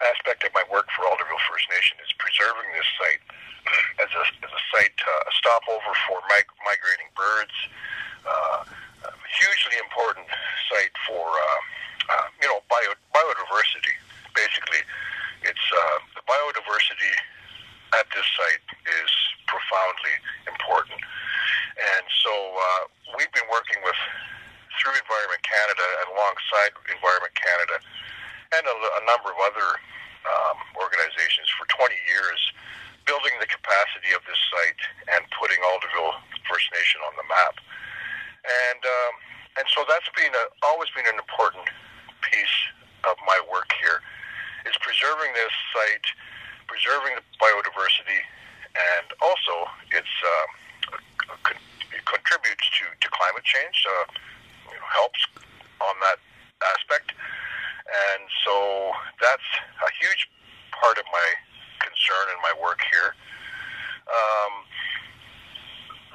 [0.00, 3.22] aspect of my work for Alderville First Nation is preserving this site
[4.04, 7.56] as a, as a site, uh, a stopover for mig- migrating birds.
[8.24, 8.64] Uh,
[9.04, 10.28] a hugely important
[10.68, 11.60] site for uh,
[12.10, 13.94] uh, you know bio, biodiversity.
[14.32, 14.82] Basically,
[15.44, 17.14] it's uh, the biodiversity
[17.96, 19.10] at this site is
[19.50, 20.14] profoundly
[20.46, 21.00] important.
[21.80, 22.82] And so uh,
[23.16, 23.98] we've been working with
[24.78, 27.76] through Environment Canada and alongside Environment Canada
[28.56, 29.68] and a, a number of other
[30.24, 32.40] um, organizations for 20 years,
[33.04, 34.82] building the capacity of this site
[35.16, 36.16] and putting Alderville
[36.46, 37.56] First Nation on the map.
[38.40, 39.14] And um,
[39.58, 41.68] and so that's been a, always been an important
[42.22, 42.56] piece
[43.04, 44.00] of my work here
[44.68, 46.06] is preserving this site,
[46.68, 48.20] preserving the biodiversity,
[48.76, 50.48] and also it's um,
[51.90, 54.06] it contributes to, to climate change, uh,
[54.70, 55.20] you know, helps
[55.80, 56.18] on that
[56.76, 59.48] aspect, and so that's
[59.82, 60.28] a huge
[60.76, 61.28] part of my
[61.80, 63.16] concern and my work here.
[64.10, 64.52] Um,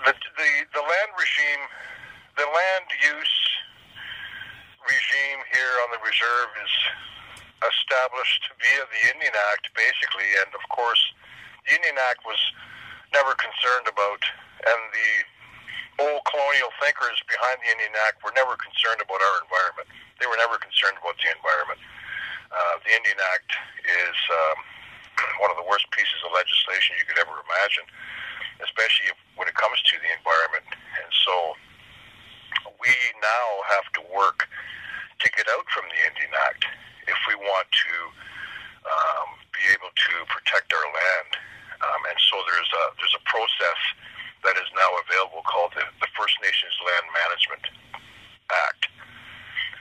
[0.05, 1.63] the, the the land regime,
[2.37, 3.35] the land use
[4.85, 6.73] regime here on the reserve is
[7.63, 11.01] established via the Indian Act, basically, and of course,
[11.65, 12.37] the Indian Act was
[13.13, 14.21] never concerned about,
[14.69, 15.11] and the
[16.05, 19.87] old colonial thinkers behind the Indian Act were never concerned about our environment.
[20.19, 21.79] They were never concerned about the environment.
[22.51, 23.51] Uh, the Indian Act
[23.87, 24.57] is um,
[25.41, 27.87] one of the worst pieces of legislation you could ever imagine,
[28.61, 30.67] especially if, when it comes to the environment.
[30.99, 31.55] And so
[32.83, 34.45] we now have to work
[35.23, 36.67] to get out from the Indian Act
[37.07, 37.95] if we want to
[38.83, 41.29] um, be able to protect our land.
[41.79, 43.79] Um, and so there's a there's a process
[44.43, 47.63] that is now available called the, the First Nations Land Management
[48.67, 48.83] Act,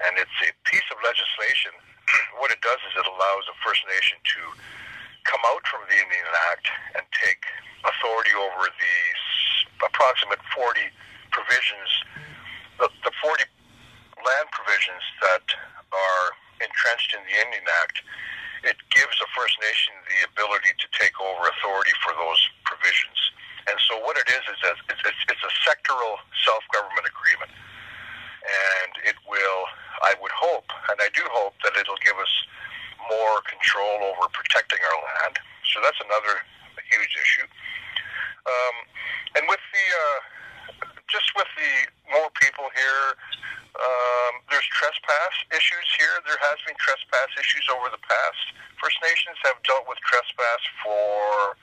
[0.06, 1.74] and it's a piece of legislation.
[2.40, 4.40] what it does is it allows a First Nation to
[5.26, 6.66] come out from the Indian Act
[7.00, 7.42] and take
[7.82, 8.98] authority over the
[9.82, 10.80] approximate 40
[11.32, 11.90] provisions,
[12.78, 13.44] the, the 40
[14.24, 15.43] land provisions that
[17.24, 18.00] the Indian Act,
[18.64, 23.18] it gives a First Nation the ability to take over authority for those provisions.
[23.68, 27.52] And so what it is is a, it's, it's, a sectoral self-government agreement.
[28.44, 29.62] And it will,
[30.04, 32.34] I would hope, and I do hope that it'll give us
[33.08, 35.40] more control over protecting our land.
[35.72, 36.44] So that's another
[36.88, 37.48] huge issue.
[38.44, 38.76] Um,
[39.40, 40.20] and with the, uh,
[41.08, 41.72] just with the
[42.12, 43.16] more people here,
[43.74, 46.18] um, there's trespass issues here.
[46.26, 48.44] There has been trespass issues over the past.
[48.82, 51.54] First Nations have dealt with trespass for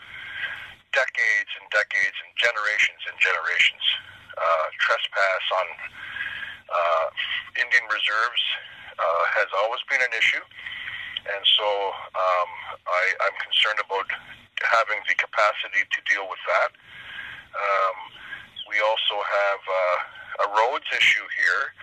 [0.95, 3.83] decades and decades and generations and generations.
[4.35, 5.67] Uh, trespass on
[6.71, 7.07] uh,
[7.59, 8.43] Indian reserves
[8.95, 10.43] uh, has always been an issue,
[11.27, 11.67] and so
[12.15, 12.49] um,
[12.87, 14.07] I, I'm concerned about
[14.63, 16.71] having the capacity to deal with that.
[17.51, 17.97] Um,
[18.71, 21.75] we also have uh, a roads issue here,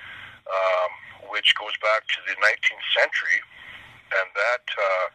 [1.48, 3.40] which goes back to the 19th century,
[4.12, 5.06] and that uh,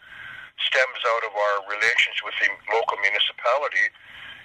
[0.65, 3.93] stems out of our relations with the local municipality,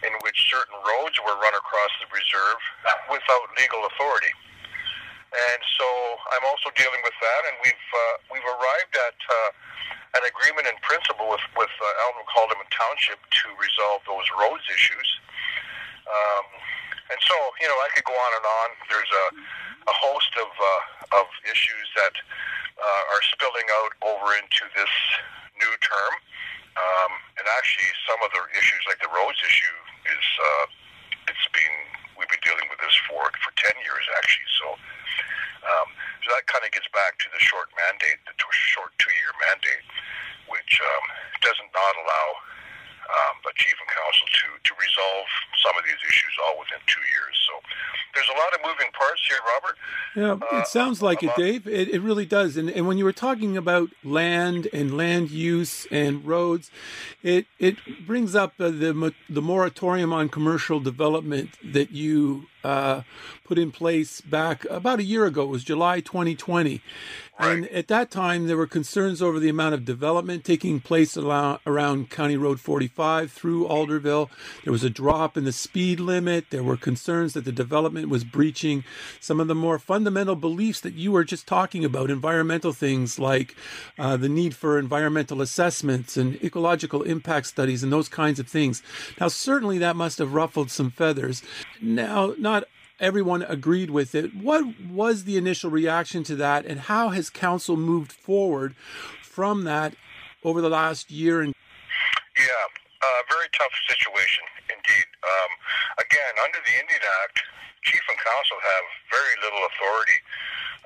[0.05, 2.61] in which certain roads were run across the reserve
[3.09, 4.37] without legal authority.
[5.33, 5.88] And so
[6.37, 9.51] I'm also dealing with that, and we've uh, we've arrived at uh,
[10.20, 15.09] an agreement in principle with with uh, Alnwick/Haldimand Township to resolve those roads issues.
[16.05, 16.44] Um,
[17.09, 18.68] and so, you know, I could go on and on.
[18.92, 19.24] There's a,
[19.88, 22.14] a host of uh, of issues that
[22.77, 24.92] uh, are spilling out over into this
[25.57, 26.14] new term.
[26.79, 30.64] Um, and actually, some of the issues, like the roads issue, is uh,
[31.33, 31.77] it's been
[32.14, 34.51] we've been dealing with this for for ten years actually.
[34.61, 34.66] So,
[35.66, 35.88] um,
[36.22, 39.87] so that kind of gets back to the short mandate, the t- short two-year mandate,
[40.46, 41.05] which um,
[41.42, 42.27] doesn't not allow
[43.09, 45.27] um, a chief and council to to resolve
[45.64, 47.35] some of these issues all within two years.
[47.49, 47.55] So
[48.14, 49.77] there's a lot of moving parts here, Robert.
[50.14, 51.66] Yeah, it uh, sounds like it, Dave.
[51.66, 52.57] It, it really does.
[52.57, 56.71] And and when you were talking about land and land use and roads,
[57.23, 63.03] it it brings up the the, the moratorium on commercial development that you uh,
[63.44, 65.44] put in place back about a year ago.
[65.44, 66.83] It was July 2020.
[67.38, 67.53] Right.
[67.53, 72.11] And at that time, there were concerns over the amount of development taking place around
[72.11, 74.29] County Road 45 through Alderville.
[74.64, 76.46] There was a drop in the speed limit.
[76.51, 78.83] There were concerns that the development was breaching
[79.20, 83.55] some of the more fundamental beliefs that you were just talking about, environmental things like
[84.01, 88.83] uh, the need for environmental assessments and ecological impact studies and those kinds of things.
[89.20, 91.42] Now, certainly that must have ruffled some feathers.
[91.81, 92.64] Now, not
[93.01, 94.35] everyone agreed with it.
[94.35, 98.75] What was the initial reaction to that, and how has council moved forward
[99.23, 99.95] from that
[100.45, 101.41] over the last year?
[101.43, 101.55] And
[102.37, 102.65] yeah,
[103.03, 105.07] uh, very tough situation indeed.
[105.23, 105.51] Um,
[105.99, 107.39] again, under the Indian Act,
[107.83, 110.19] chief and council have very little authority.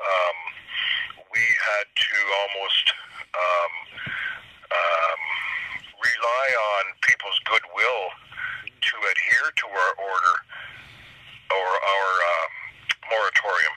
[0.00, 0.36] Um,
[1.32, 2.86] we had to almost
[3.32, 3.72] um,
[4.72, 5.22] um
[6.02, 8.02] rely on people's goodwill
[8.66, 10.34] to adhere to our order
[11.52, 12.46] or our uh,
[13.12, 13.76] moratorium.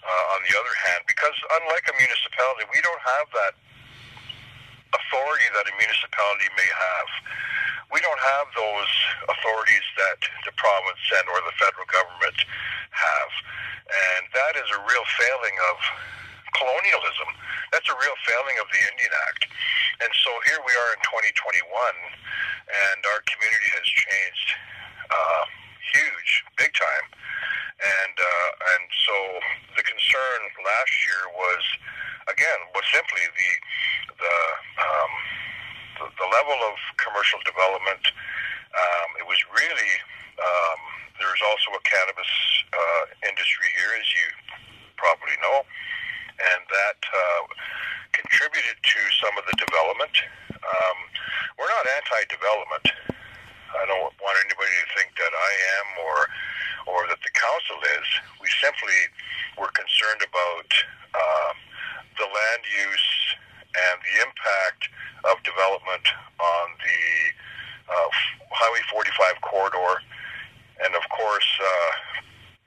[0.00, 3.54] Uh, on the other hand, because unlike a municipality, we don't have that
[4.98, 7.08] authority that a municipality may have.
[7.94, 8.90] We don't have those
[9.30, 12.38] authorities that the province and or the federal government
[12.90, 13.32] have,
[13.86, 15.76] and that is a real failing of
[16.58, 17.30] colonialism.
[17.70, 19.46] That's a real failing of the Indian Act.
[20.02, 24.48] And so here we are in 2021, and our community has changed.
[25.10, 25.44] Uh,
[25.94, 27.06] huge, big time.
[27.80, 29.16] And uh, and so
[30.10, 31.62] concern last year was,
[32.34, 33.50] again, was simply the
[34.18, 34.36] the
[34.82, 35.12] um,
[36.02, 38.02] the, the level of commercial development.
[38.74, 39.92] Um, it was really
[40.34, 40.80] um,
[41.22, 42.32] there's also a cannabis
[42.74, 44.26] uh, industry here, as you
[44.98, 45.62] probably know,
[46.42, 47.42] and that uh,
[48.10, 50.14] contributed to some of the development.
[50.58, 50.98] Um,
[51.54, 52.86] we're not anti-development.
[53.78, 56.16] I don't want anybody to think that I am or
[56.90, 58.06] or that the council is.
[58.42, 58.98] We simply
[59.58, 60.68] were concerned about
[61.14, 61.52] uh,
[62.18, 63.08] the land use
[63.70, 64.90] and the impact
[65.28, 66.02] of development
[66.40, 67.02] on the
[67.90, 68.08] uh,
[68.50, 70.02] Highway 45 corridor,
[70.84, 71.48] and of course.
[71.60, 71.92] Uh,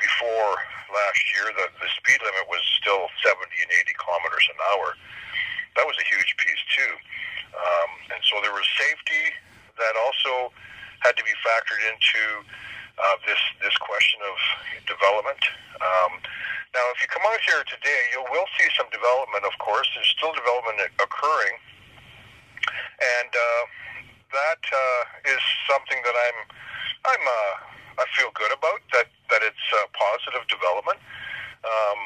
[0.03, 0.59] before
[0.91, 4.99] last year, the, the speed limit was still 70 and 80 kilometers an hour.
[5.79, 6.93] That was a huge piece too.
[7.55, 9.31] Um, and so there was safety
[9.83, 10.55] that also
[11.03, 12.23] had to be factored into
[12.95, 14.35] uh, this this question of
[14.87, 15.39] development.
[15.83, 16.23] Um,
[16.71, 19.43] now, if you come out here today, you will see some development.
[19.45, 21.55] Of course, there's still development occurring,
[23.19, 23.63] and uh,
[24.31, 26.39] that uh, is something that I'm
[27.11, 27.53] I'm uh,
[28.01, 28.79] I feel good about.
[28.95, 30.97] That that it's positive development.
[31.63, 31.99] Um,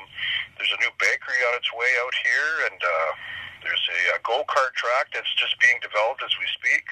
[0.58, 3.12] there's a new bakery on its way out here, and uh,
[3.64, 6.86] there's a, a go kart track that's just being developed as we speak.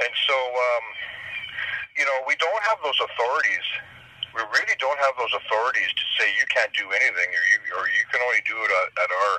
[0.00, 0.84] And so, um,
[1.96, 3.66] you know, we don't have those authorities.
[4.32, 7.84] We really don't have those authorities to say you can't do anything, or you or
[7.90, 9.32] you can only do it at, at our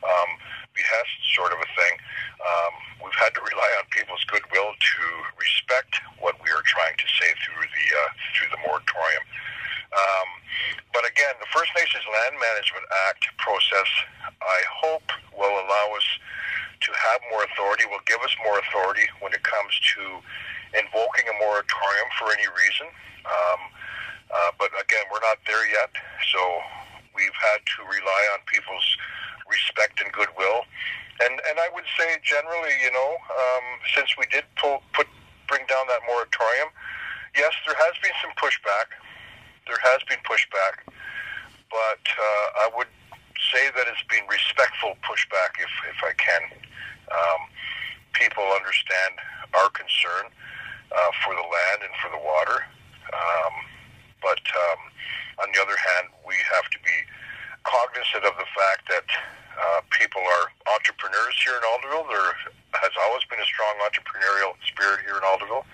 [0.00, 0.30] um,
[0.72, 1.94] behest, sort of a thing.
[2.40, 2.72] Um,
[3.04, 5.02] we've had to rely on people's goodwill to
[5.36, 9.24] respect what we are trying to say through the uh, through the moratorium.
[9.90, 10.28] Um,
[10.94, 13.90] but again, the First Nations Land Management Act process,
[14.38, 16.06] I hope, will allow us
[16.80, 20.02] to have more authority, will give us more authority when it comes to
[20.78, 22.88] invoking a moratorium for any reason.
[23.26, 23.60] Um,
[24.30, 25.90] uh, but again, we're not there yet,
[26.30, 26.40] so
[27.14, 28.86] we've had to rely on people's
[29.50, 30.62] respect and goodwill.
[31.20, 35.10] And and I would say generally, you know, um, since we did pull, put
[35.50, 36.70] bring down that moratorium,
[37.34, 38.94] yes, there has been some pushback.
[39.66, 40.86] There has been pushback,
[41.70, 42.90] but uh, I would
[43.52, 46.42] say that it's been respectful pushback, if if I can.
[47.10, 47.40] Um,
[48.12, 49.18] people understand
[49.54, 50.30] our concern
[50.92, 52.66] uh, for the land and for the water.
[53.10, 53.54] Um,
[54.22, 54.80] but um,
[55.42, 56.96] on the other hand, we have to be
[57.64, 59.08] cognizant of the fact that
[59.58, 62.08] uh, people are entrepreneurs here in Alderville.
[62.08, 62.32] There
[62.80, 65.64] has always been a strong entrepreneurial spirit here in Alderville.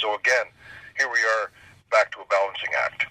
[0.00, 0.48] So again,
[0.96, 1.50] here we are
[1.90, 3.06] back to a balancing act.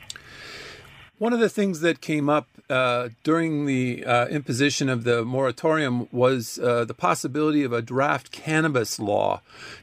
[1.20, 6.08] One of the things that came up uh, during the uh, imposition of the moratorium
[6.14, 9.42] was uh, the possibility of a draft cannabis law.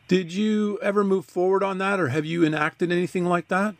[0.08, 3.74] Did you ever move forward on that, or have you enacted anything like that?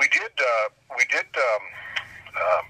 [0.00, 0.32] We did.
[0.32, 1.62] Uh, we did um,
[2.40, 2.64] um,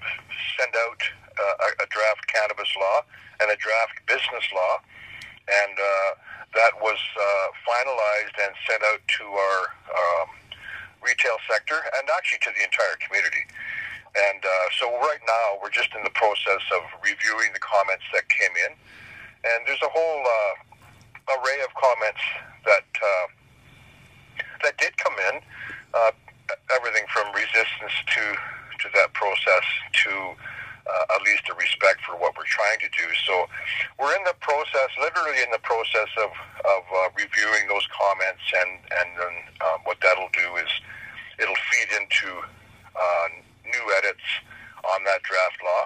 [0.59, 1.01] send out
[1.39, 3.05] uh, a, draft cannabis law
[3.39, 4.81] and a draft business law,
[5.47, 6.11] and uh,
[6.55, 6.97] that was
[7.63, 9.61] finalized and sent out to our
[9.95, 10.27] um,
[11.07, 13.47] retail sector and actually to the entire community.
[14.11, 18.27] And uh, so right now we're just in the process of reviewing the comments that
[18.27, 18.71] came in,
[19.47, 20.53] and there's a whole uh,
[21.37, 22.23] array of comments
[22.65, 23.27] that uh,
[24.63, 25.39] that did come in.
[25.93, 26.11] Uh,
[26.71, 28.23] everything from resistance to
[28.79, 29.65] to that process
[30.05, 30.11] to
[30.87, 33.07] uh, at least a respect for what we're trying to do.
[33.27, 33.49] So
[33.99, 36.31] we're in the process, literally in the process of,
[36.63, 40.71] of uh, reviewing those comments, and and then um, what that'll do is
[41.39, 42.29] it'll feed into
[42.95, 43.27] uh,
[43.65, 44.25] new edits
[44.83, 45.83] on that draft law.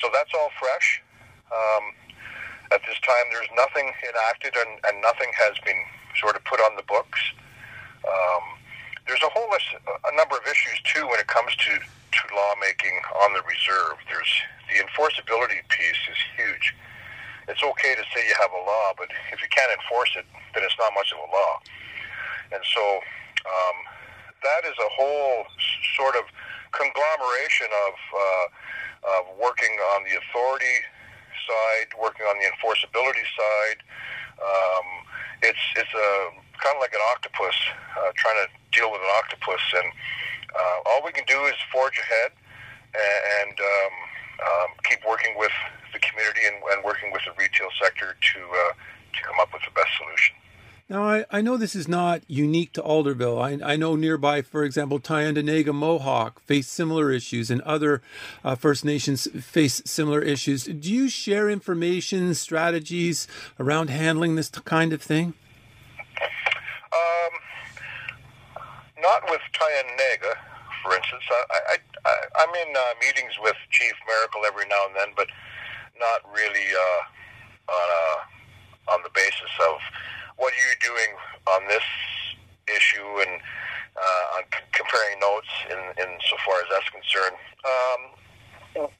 [0.00, 1.02] So that's all fresh.
[1.52, 1.84] Um,
[2.72, 5.78] at this time, there's nothing enacted, and, and nothing has been
[6.18, 7.20] sort of put on the books.
[8.02, 8.44] Um,
[9.06, 12.96] there's a whole list, a number of issues too when it comes to to lawmaking
[13.26, 13.98] on the reserve.
[14.06, 14.32] There's
[14.70, 16.74] the enforceability piece is huge.
[17.48, 20.64] It's okay to say you have a law, but if you can't enforce it, then
[20.64, 21.52] it's not much of a law.
[22.54, 22.82] And so
[23.44, 23.76] um,
[24.44, 25.48] that is a whole
[25.96, 26.24] sort of
[26.72, 28.46] conglomeration of uh,
[29.18, 30.76] of working on the authority
[31.44, 33.80] side, working on the enforceability side.
[34.40, 34.86] Um,
[35.42, 36.10] it's it's a
[36.62, 37.56] kind of like an octopus
[37.98, 39.88] uh, trying to deal with an octopus and
[40.54, 42.30] uh, all we can do is forge ahead
[42.94, 43.94] and, um,
[44.34, 45.52] um, keep working with
[45.92, 48.72] the community and, and, working with the retail sector to uh,
[49.14, 50.34] to come up with the best solution.
[50.86, 53.40] Now, I, I know this is not unique to Alderville.
[53.40, 58.02] I, I know nearby, for example, Tyendinaga Mohawk face similar issues and other
[58.44, 60.64] uh, First Nations face similar issues.
[60.64, 63.26] Do you share information, strategies
[63.58, 65.32] around handling this kind of thing?
[66.92, 67.32] Um,
[69.00, 70.36] not with Tyendinaga,
[70.82, 71.22] for instance.
[71.30, 72.10] I, I,
[72.40, 75.28] I'm in uh, meetings with Chief Maracle every now and then, but
[75.98, 79.80] not really uh, on a, on the basis of
[80.36, 81.10] what are you doing
[81.46, 81.84] on this
[82.68, 83.40] issue and
[83.96, 87.38] uh, on c- comparing notes in, in so far as that's concerned.
[87.64, 88.00] Um,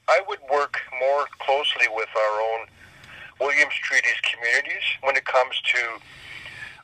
[0.09, 2.61] I would work more closely with our own
[3.41, 5.81] Williams Treaties communities when it comes to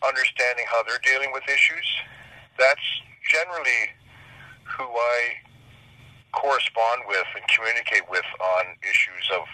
[0.02, 1.86] understanding how they're dealing with issues.
[2.58, 2.82] That's
[3.30, 3.94] generally
[4.64, 5.38] who I
[6.32, 8.26] correspond with and communicate with
[8.58, 9.46] on issues of,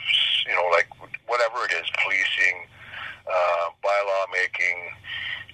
[0.48, 0.88] you know, like
[1.26, 2.68] whatever it is, policing,
[3.26, 4.78] uh, bylaw making,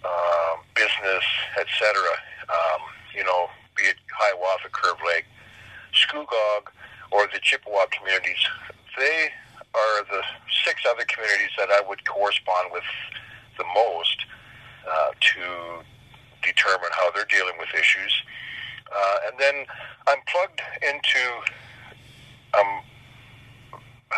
[0.05, 1.25] uh, business,
[1.59, 1.99] etc.
[2.49, 2.81] Um,
[3.14, 5.25] you know, be it Hiawatha, Curve Lake,
[5.95, 6.73] Scugog,
[7.11, 8.41] or the Chippewa communities.
[8.99, 9.31] They
[9.75, 10.23] are the
[10.64, 12.85] six other communities that I would correspond with
[13.57, 14.16] the most
[14.89, 15.85] uh, to
[16.43, 18.12] determine how they're dealing with issues.
[18.91, 19.64] Uh, and then
[20.07, 21.23] I'm plugged into,
[22.59, 22.83] um,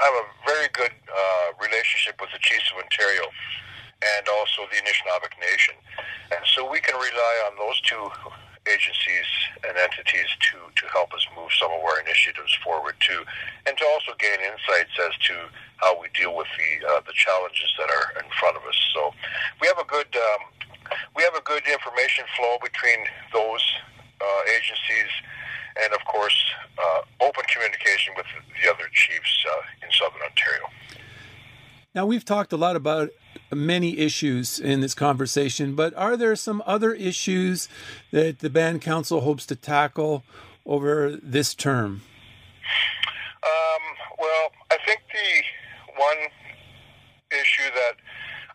[0.02, 3.30] have a very good uh, relationship with the Chiefs of Ontario
[4.02, 5.74] and also the Anishinabek Nation.
[6.34, 8.10] And so we can rely on those two
[8.66, 9.28] agencies
[9.68, 13.24] and entities to, to help us move some of our initiatives forward too,
[13.66, 15.34] and to also gain insights as to
[15.84, 18.78] how we deal with the uh, the challenges that are in front of us.
[18.96, 19.12] So
[19.60, 20.42] we have a good um,
[21.16, 23.64] we have a good information flow between those
[24.20, 25.12] uh, agencies
[25.82, 26.36] and, of course,
[26.78, 28.26] uh, open communication with
[28.62, 30.68] the other chiefs uh, in Southern Ontario.
[31.94, 33.10] Now, we've talked a lot about
[33.52, 37.68] many issues in this conversation, but are there some other issues
[38.10, 40.24] that the Band Council hopes to tackle
[40.66, 42.02] over this term?
[43.42, 43.82] Um,
[44.18, 46.30] well, I think the one
[47.30, 47.94] issue that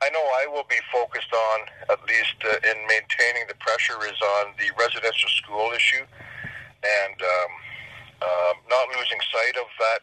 [0.01, 1.59] I know I will be focused on,
[1.91, 6.05] at least uh, in maintaining the pressure, is on the residential school issue,
[6.83, 7.51] and um,
[8.21, 10.01] uh, not losing sight of that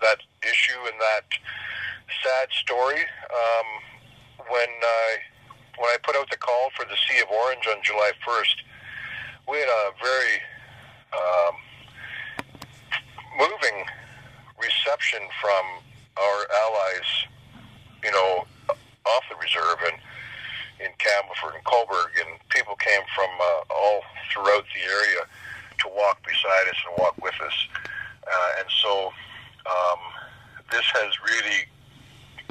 [0.00, 1.24] that issue and that
[2.24, 3.00] sad story.
[3.00, 3.68] Um,
[4.48, 5.18] when I
[5.78, 8.56] when I put out the call for the Sea of Orange on July 1st,
[9.48, 10.36] we had a very
[11.12, 11.54] um,
[13.38, 13.86] moving
[14.60, 15.64] reception from
[16.16, 17.10] our allies.
[18.04, 20.00] You know, off the reserve and
[20.80, 24.00] in Campbellford and Cobourg, and people came from uh, all
[24.32, 25.28] throughout the area
[25.80, 27.56] to walk beside us and walk with us.
[28.26, 29.12] Uh, and so
[29.66, 30.00] um,
[30.70, 31.66] this has really,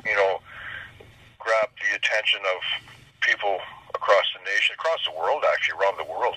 [0.05, 0.39] you know,
[1.39, 2.59] grabbed the attention of
[3.21, 3.59] people
[3.95, 6.35] across the nation, across the world, actually, around the world.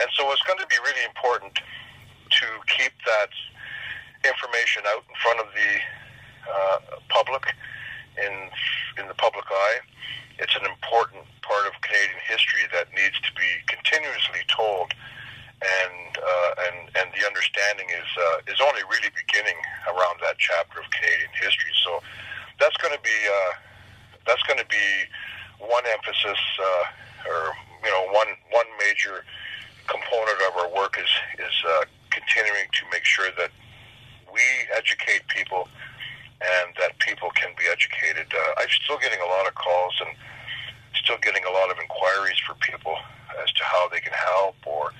[0.00, 3.30] And so it's going to be really important to keep that
[4.26, 5.70] information out in front of the
[6.50, 7.44] uh, public
[8.18, 8.32] in
[8.98, 9.78] in the public eye.
[10.38, 14.94] It's an important part of Canadian history that needs to be continuously told,
[15.64, 19.56] and uh, and and the understanding is uh, is only really beginning
[19.88, 21.72] around that chapter of Canadian history.
[21.84, 22.04] So
[22.60, 23.52] that's going to be uh,
[24.26, 24.88] that's going to be
[25.58, 27.40] one emphasis, uh, or
[27.84, 29.24] you know, one one major
[29.88, 31.10] component of our work is
[31.40, 33.50] is uh, continuing to make sure that
[34.32, 34.44] we
[34.76, 35.68] educate people
[36.42, 38.26] and that people can be educated.
[38.34, 40.10] Uh, I'm still getting a lot of calls and
[40.94, 42.96] still getting a lot of inquiries for people
[43.42, 44.92] as to how they can help or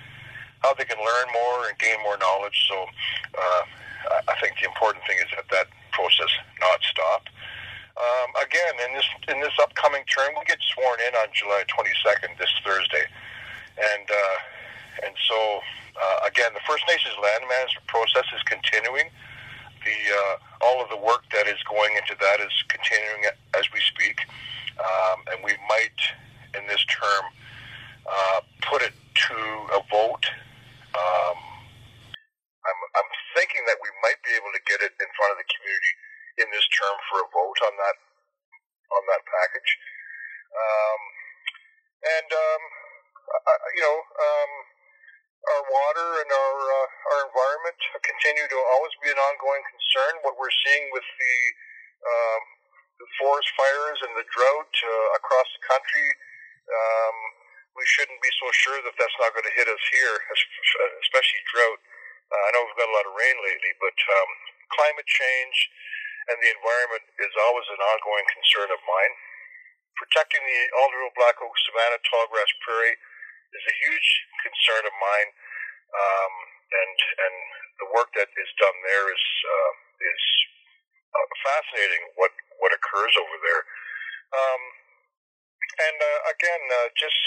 [0.64, 2.56] how they can learn more and gain more knowledge.
[2.72, 2.88] So
[3.36, 3.62] uh,
[4.32, 7.28] I think the important thing is that that process not stop.
[7.94, 12.34] Um, again, in this in this upcoming term, we get sworn in on July 22nd,
[12.40, 13.06] this Thursday,
[13.78, 14.36] and uh,
[15.06, 15.60] and so
[15.94, 19.12] uh, again, the First Nations land management process is continuing.
[19.86, 23.78] The uh, all of the work that is going into that is continuing as we
[23.94, 24.26] speak,
[24.80, 26.00] um, and we might
[26.58, 27.24] in this term
[28.10, 28.92] uh, put it
[29.28, 29.38] to
[29.78, 30.26] a vote.
[30.94, 31.38] Um,
[32.64, 35.48] I'm, I'm thinking that we might be able to get it in front of the
[35.50, 35.92] community
[36.40, 37.96] in this term for a vote on that
[38.94, 39.70] on that package.
[40.54, 41.00] Um,
[42.04, 42.62] and um,
[43.48, 44.50] I, you know, um,
[45.44, 50.12] our water and our uh, our environment continue to always be an ongoing concern.
[50.24, 51.36] What we're seeing with the,
[52.06, 52.42] um,
[53.04, 56.08] the forest fires and the drought uh, across the country,
[56.70, 57.16] um,
[57.74, 60.14] we shouldn't be so sure that that's not going to hit us here,
[61.02, 61.80] especially drought.
[62.30, 64.30] Uh, I know we've got a lot of rain lately, but um,
[64.74, 65.56] climate change
[66.30, 69.14] and the environment is always an ongoing concern of mine.
[69.98, 72.98] Protecting the alluvial black oak savanna tallgrass prairie
[73.54, 74.08] is a huge
[74.42, 75.30] concern of mine,
[75.94, 76.34] um,
[76.74, 77.36] and and
[77.78, 79.72] the work that is done there is uh,
[80.02, 80.22] is
[81.14, 82.02] uh, fascinating.
[82.18, 83.62] What what occurs over there,
[84.34, 84.62] um,
[85.78, 87.22] and uh, again, uh, just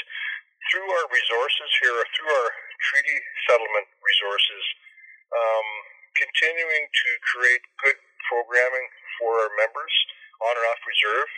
[0.72, 2.50] through our resources here, through our
[2.92, 4.64] treaty settlement resources,
[5.32, 5.68] um,
[6.16, 8.88] continuing to create good programming
[9.20, 9.94] for our members
[10.44, 11.30] on and off reserve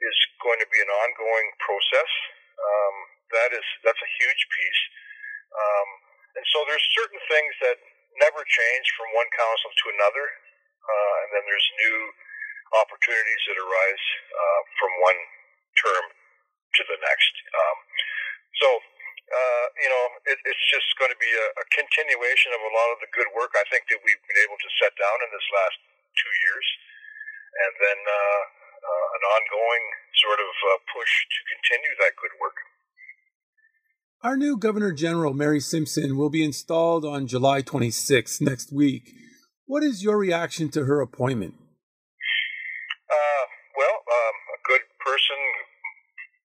[0.00, 2.10] is going to be an ongoing process.
[2.56, 2.96] Um,
[3.32, 4.82] that is that's a huge piece,
[5.50, 5.88] um,
[6.38, 7.76] and so there's certain things that
[8.22, 10.26] never change from one council to another,
[10.86, 11.98] uh, and then there's new
[12.80, 15.20] opportunities that arise uh, from one
[15.80, 16.04] term
[16.76, 17.34] to the next.
[17.50, 17.78] Um,
[18.60, 18.68] so
[19.26, 22.88] uh, you know, it, it's just going to be a, a continuation of a lot
[22.94, 25.48] of the good work I think that we've been able to set down in this
[25.50, 25.78] last
[26.14, 26.66] two years,
[27.66, 28.42] and then uh,
[28.86, 29.84] uh, an ongoing
[30.22, 32.58] sort of uh, push to continue that good work.
[34.22, 39.10] Our new Governor General, Mary Simon, will be installed on July 26th next week.
[39.66, 41.54] What is your reaction to her appointment?
[43.10, 43.44] Uh,
[43.74, 45.38] well, um, a good person,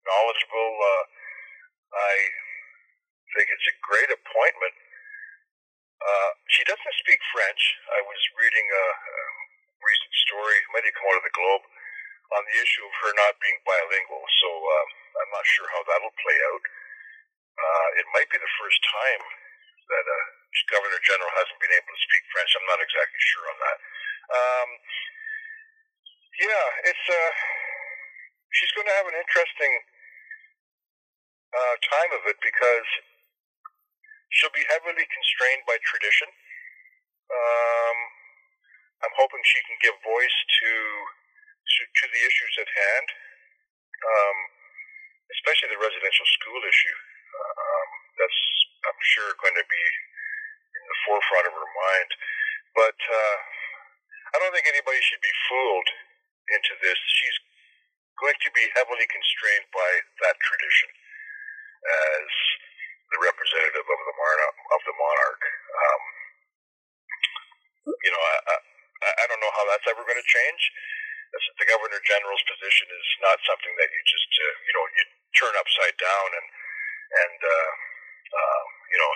[0.02, 0.74] knowledgeable.
[0.82, 1.11] Uh,
[1.92, 2.14] I
[3.36, 4.74] think it's a great appointment.
[6.02, 7.62] Uh, she doesn't speak French.
[7.94, 9.20] I was reading a, a
[9.84, 11.64] recent story, might have come out of the Globe,
[12.34, 14.24] on the issue of her not being bilingual.
[14.42, 14.86] So uh,
[15.22, 16.64] I'm not sure how that'll play out.
[17.52, 19.22] Uh, it might be the first time
[19.92, 20.20] that a
[20.72, 22.50] governor general hasn't been able to speak French.
[22.56, 23.78] I'm not exactly sure on that.
[24.32, 24.68] Um,
[26.40, 27.32] yeah, it's uh,
[28.56, 29.72] she's going to have an interesting
[31.52, 32.88] uh, time of it because
[34.32, 36.28] she'll be heavily constrained by tradition.
[37.28, 37.98] Um,
[39.04, 40.72] I'm hoping she can give voice to
[41.72, 43.08] to the issues at hand,
[44.04, 44.36] um,
[45.32, 46.98] especially the residential school issue.
[47.32, 47.88] Um,
[48.20, 48.40] that's
[48.88, 49.84] I'm sure going to be
[50.76, 52.10] in the forefront of her mind.
[52.76, 53.36] But uh,
[54.32, 55.88] I don't think anybody should be fooled
[56.56, 56.98] into this.
[56.98, 57.38] She's
[58.20, 59.90] going to be heavily constrained by
[60.26, 60.88] that tradition
[61.82, 62.28] as
[63.12, 64.56] the representative of the monarch.
[64.72, 65.42] Of the monarch.
[65.72, 66.02] Um,
[67.90, 70.62] you know, I, I, I don't know how that's ever going to change.
[71.32, 75.54] The governor general's position is not something that you just, uh, you know, you turn
[75.56, 76.46] upside down and
[77.12, 77.72] and uh,
[78.32, 79.12] uh, you know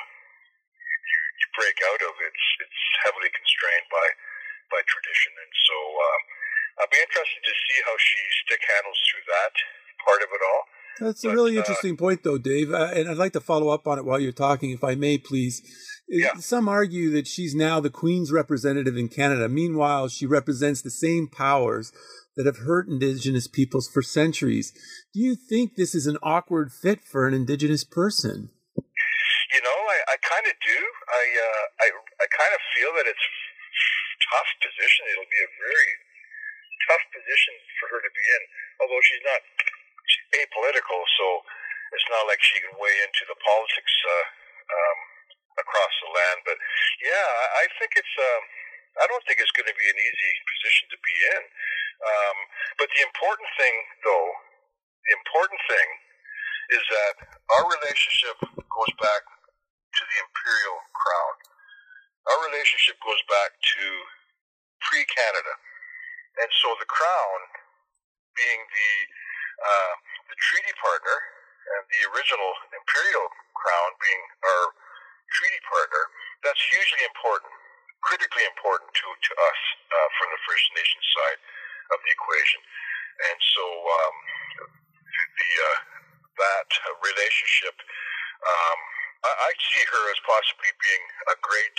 [0.76, 2.12] you, you break out of.
[2.20, 4.06] It's it's heavily constrained by
[4.72, 6.18] by tradition, and so uh,
[6.82, 9.54] I'll be interested to see how she stick handles through that
[10.04, 10.62] part of it all.
[11.01, 12.72] That's a really uh, interesting point, though, Dave.
[12.72, 15.18] Uh, and I'd like to follow up on it while you're talking, if I may,
[15.18, 15.62] please.
[16.09, 16.36] Yeah.
[16.38, 19.49] Some argue that she's now the Queen's representative in Canada.
[19.49, 21.92] Meanwhile, she represents the same powers
[22.36, 24.72] that have hurt Indigenous peoples for centuries.
[25.12, 28.51] Do you think this is an awkward fit for an Indigenous person?
[28.76, 30.80] You know, I, I kind of do.
[31.09, 31.86] I, uh, I,
[32.22, 33.34] I kind of feel that it's a
[34.30, 35.11] tough position.
[35.11, 35.90] It'll be a very
[36.86, 38.42] tough position for her to be in,
[38.84, 39.40] although she's not
[40.07, 41.26] she's apolitical, so
[41.94, 44.26] it's not like she can weigh into the politics uh,
[44.70, 44.98] um,
[45.62, 46.38] across the land.
[46.46, 46.59] But
[47.02, 47.28] yeah,
[47.62, 48.16] I, think it's.
[48.18, 48.42] Um,
[48.96, 51.42] I don't think it's going to be an easy position to be in.
[51.96, 52.36] Um,
[52.80, 54.30] but the important thing, though,
[55.04, 55.88] the important thing
[56.76, 57.14] is that
[57.57, 61.34] our relationship goes back to the imperial crown.
[62.26, 63.84] Our relationship goes back to
[64.82, 65.54] pre-Canada,
[66.42, 67.40] and so the crown,
[68.34, 68.92] being the
[69.61, 69.92] uh,
[70.28, 71.16] the treaty partner
[71.76, 73.26] and the original imperial
[73.57, 74.64] crown being our
[75.34, 76.02] treaty partner,
[76.46, 77.50] that's hugely important,
[78.04, 81.40] critically important to, to us uh, from the First Nations side
[81.94, 82.61] of the equation.
[83.16, 84.16] And so um,
[85.16, 85.78] the uh,
[86.36, 87.76] that relationship,
[88.44, 88.78] um,
[89.24, 91.78] I, I see her as possibly being a great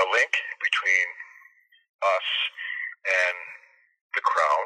[0.00, 0.32] uh, link
[0.64, 1.06] between
[2.02, 2.28] us
[3.04, 3.36] and
[4.16, 4.64] the crown,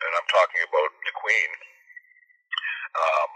[0.00, 1.50] and I'm talking about the queen.
[2.96, 3.30] Um,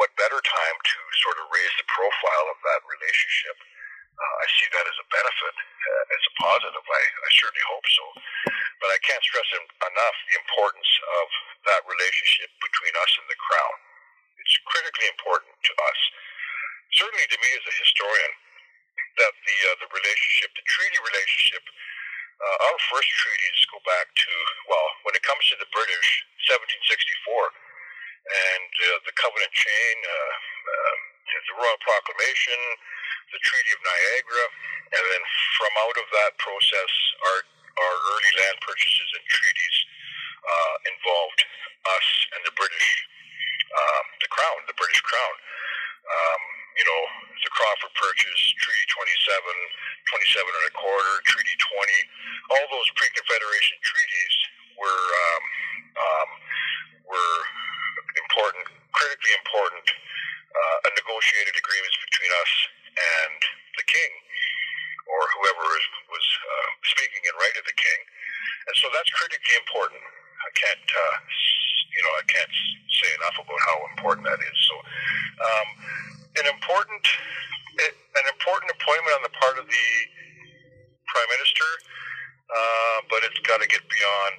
[0.00, 3.56] what better time to sort of raise the profile of that relationship?
[4.14, 6.84] Uh, I see that as a benefit, uh, as a positive.
[6.86, 8.04] I, I certainly hope so.
[8.82, 10.90] But I can't stress enough the importance
[11.22, 11.26] of
[11.70, 13.76] that relationship between us and the crown.
[14.42, 16.00] It's critically important to us.
[16.94, 18.32] Certainly to me as a historian,
[19.18, 21.64] that the uh, the relationship, the treaty relationship,
[22.38, 24.30] uh, our first treaties go back to
[24.70, 30.96] well, when it comes to the British, 1764 and uh, the Covenant Chain, uh, uh,
[31.54, 32.58] the Royal Proclamation,
[33.30, 34.46] the Treaty of Niagara,
[34.90, 35.22] and then
[35.54, 36.90] from out of that process,
[37.30, 37.46] our
[37.78, 39.76] our early land purchases and treaties
[40.42, 42.88] uh, involved us and the British,
[43.70, 45.34] um, the Crown, the British Crown.
[46.10, 46.42] Um,
[46.74, 47.02] you know,
[47.38, 49.06] the Crawford Purchase, Treaty 27,
[50.10, 54.34] 27 and a quarter, Treaty 20, all those pre-Confederation treaties
[54.78, 55.44] were um,
[55.94, 56.28] um,
[57.06, 57.36] were
[58.18, 58.64] important,
[58.94, 59.86] critically important,
[60.54, 62.52] uh, negotiated agreements between us
[62.94, 63.38] and
[63.78, 64.12] the king,
[65.10, 68.00] or whoever was, was uh, speaking in right of the king.
[68.70, 70.00] And so that's critically important.
[70.00, 71.16] I can't, uh,
[71.90, 72.54] you know, I can't
[73.02, 74.58] say enough about how important that is.
[74.70, 74.74] So,
[75.42, 75.68] um,
[76.38, 77.04] an important,
[77.82, 79.88] an important appointment on the part of the
[81.10, 81.68] prime minister,
[82.50, 84.38] uh, but it's got to get beyond.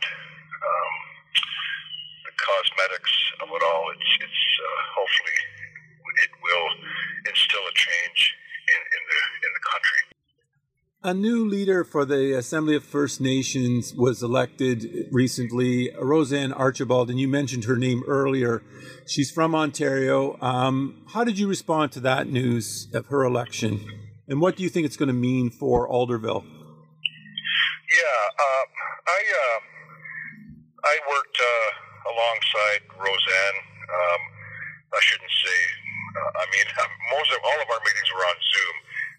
[2.45, 3.83] Cosmetics of it all.
[3.97, 5.37] It's it's uh, hopefully
[6.23, 6.69] it will
[7.25, 8.19] instill a change
[8.69, 10.01] in, in the in the country.
[11.05, 17.19] A new leader for the Assembly of First Nations was elected recently, Roseanne Archibald, and
[17.19, 18.63] you mentioned her name earlier.
[19.05, 20.35] She's from Ontario.
[20.41, 23.85] Um, how did you respond to that news of her election?
[24.27, 26.43] And what do you think it's going to mean for Alderville?
[26.43, 28.65] Yeah, uh,
[29.05, 29.59] I uh,
[30.83, 31.84] I worked uh,
[32.15, 33.59] alongside Roseanne.
[33.91, 34.21] Um,
[34.95, 35.59] I shouldn't say.
[36.15, 36.67] Uh, I mean,
[37.15, 38.75] most of all of our meetings were on Zoom,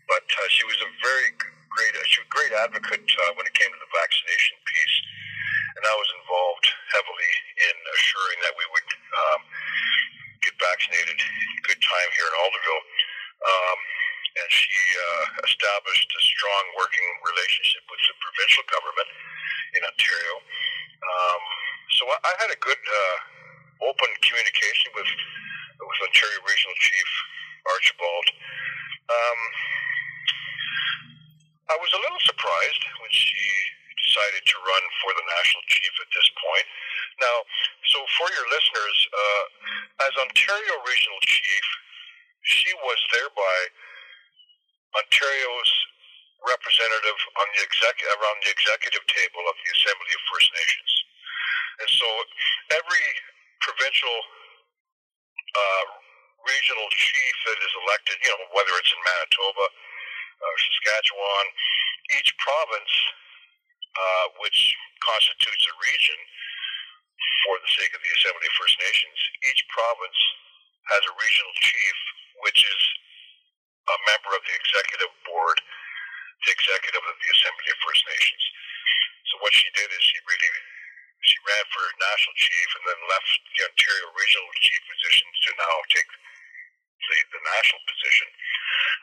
[0.08, 1.94] but uh, she was a very great.
[1.94, 4.96] Uh, she was a great advocate uh, when it came to the vaccination piece,
[5.76, 6.66] and I was involved
[6.96, 7.32] heavily
[7.68, 9.40] in assuring that we would um,
[10.40, 11.32] get vaccinated in
[11.68, 12.84] good time here in Alderville.
[13.44, 13.78] Um,
[14.36, 19.08] and she uh, established a strong working relationship with the provincial government
[19.76, 20.34] in Ontario.
[21.00, 21.42] Um,
[21.96, 23.16] so I, I had a good uh,
[23.88, 25.08] open communication with
[25.80, 27.08] with Ontario Regional Chief
[27.68, 28.26] Archibald.
[29.12, 29.40] Um,
[31.68, 33.44] I was a little surprised when she
[34.06, 36.66] decided to run for the national chief at this point.
[37.20, 37.36] Now,
[37.92, 39.44] so for your listeners, uh,
[40.08, 41.64] as Ontario Regional Chief,
[42.46, 43.58] she was thereby
[44.96, 45.72] Ontario's
[46.46, 50.92] representative on the exec- around the executive table of the Assembly of First Nations.
[51.82, 52.08] And so
[52.72, 53.06] every
[53.60, 54.16] provincial
[55.56, 55.84] uh,
[56.44, 61.46] regional chief that is elected, you know, whether it's in Manitoba or Saskatchewan,
[62.20, 62.92] each province,
[63.96, 66.18] uh, which constitutes a region
[67.44, 69.18] for the sake of the Assembly of First Nations,
[69.48, 70.20] each province
[70.92, 71.96] has a regional chief,
[72.46, 72.80] which is
[73.86, 75.58] a member of the executive board,
[76.46, 78.44] the executive of the Assembly of First Nations.
[79.32, 80.50] So what she did is she really
[81.26, 85.76] she ran for national chief and then left the Ontario regional chief position to now
[85.90, 88.28] take the, the national position.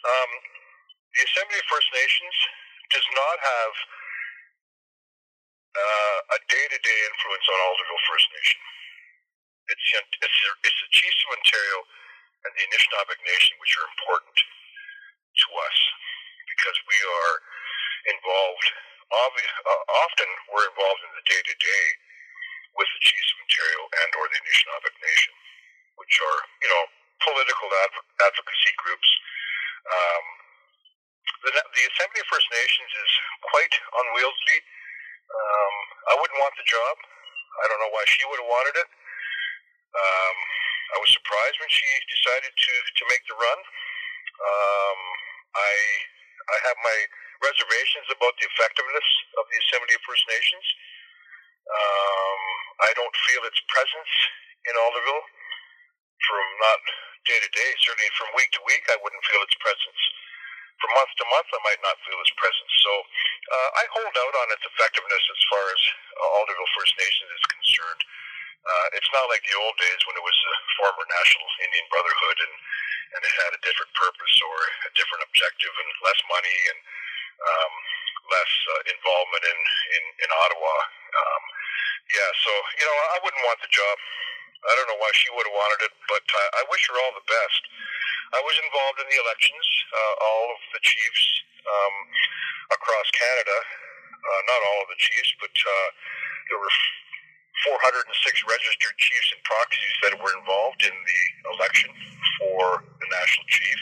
[0.08, 0.32] Um,
[1.20, 2.36] the Assembly of First Nations
[2.96, 3.74] does not have
[5.74, 8.62] uh, a day-to-day influence on Alderville First Nation.
[9.68, 9.88] It's,
[10.24, 11.78] it's, it's the Chiefs of Ontario
[12.48, 15.78] and the Anishinabek Nation which are important to us
[16.48, 17.36] because we are
[18.16, 18.68] involved.
[19.12, 21.86] Uh, often we're involved in the day-to-day
[22.74, 25.34] with the Chiefs of Ontario and or the Anishinabek Nation,
[26.00, 26.84] which are, you know,
[27.20, 29.10] political adv- advocacy groups.
[29.84, 30.26] Um,
[31.44, 33.12] the, the Assembly of First Nations is
[33.44, 34.60] quite unwieldy.
[35.30, 35.76] Um,
[36.10, 36.96] I wouldn't want the job.
[37.60, 38.90] I don't know why she would have wanted it.
[39.94, 40.38] Um,
[40.92, 43.60] I was surprised when she decided to, to make the run.
[44.28, 45.00] Um,
[45.58, 45.74] I
[46.50, 46.98] I have my
[47.44, 49.08] reservations about the effectiveness
[49.40, 50.66] of the Assembly of First Nations.
[51.70, 52.42] Um,
[52.88, 54.14] I don't feel its presence
[54.68, 55.26] in Alderville
[56.28, 56.80] from not
[57.28, 58.84] day to day, certainly from week to week.
[58.92, 60.04] I wouldn't feel its presence.
[60.82, 62.74] from month to month, I might not feel its presence.
[62.84, 65.82] So uh, I hold out on its effectiveness as far as
[66.20, 68.02] uh, Alderville First Nations is concerned.
[68.04, 68.23] Uh,
[68.96, 72.54] it's not like the old days when it was a former National Indian Brotherhood and,
[73.18, 74.56] and it had a different purpose or
[74.88, 76.80] a different objective and less money and
[77.44, 77.74] um,
[78.32, 79.60] less uh, involvement in,
[80.00, 80.76] in, in Ottawa.
[81.14, 81.44] Um,
[82.14, 83.96] yeah, so, you know, I wouldn't want the job.
[84.64, 87.14] I don't know why she would have wanted it, but uh, I wish her all
[87.16, 87.62] the best.
[88.34, 91.24] I was involved in the elections, uh, all of the chiefs
[91.68, 91.96] um,
[92.74, 95.88] across Canada, uh, not all of the chiefs, but uh,
[96.50, 96.74] there were
[97.64, 101.22] 406 registered chiefs and proxies that were involved in the
[101.56, 101.90] election
[102.40, 103.80] for the national chief,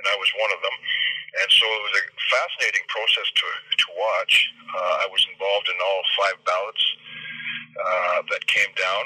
[0.00, 0.76] and I was one of them.
[1.30, 4.34] And so it was a fascinating process to, to watch.
[4.74, 6.84] Uh, I was involved in all five ballots
[7.78, 9.04] uh, that came down,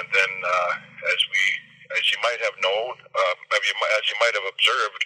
[0.00, 0.72] and then uh,
[1.12, 1.42] as we,
[2.00, 5.02] as you might have known, uh, as you might have observed,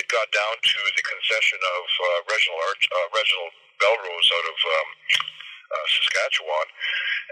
[0.00, 4.56] it got down to the concession of uh, Reginald Arch, uh, Reginald Bellerose out of
[4.56, 4.88] um,
[5.84, 6.68] Saskatchewan,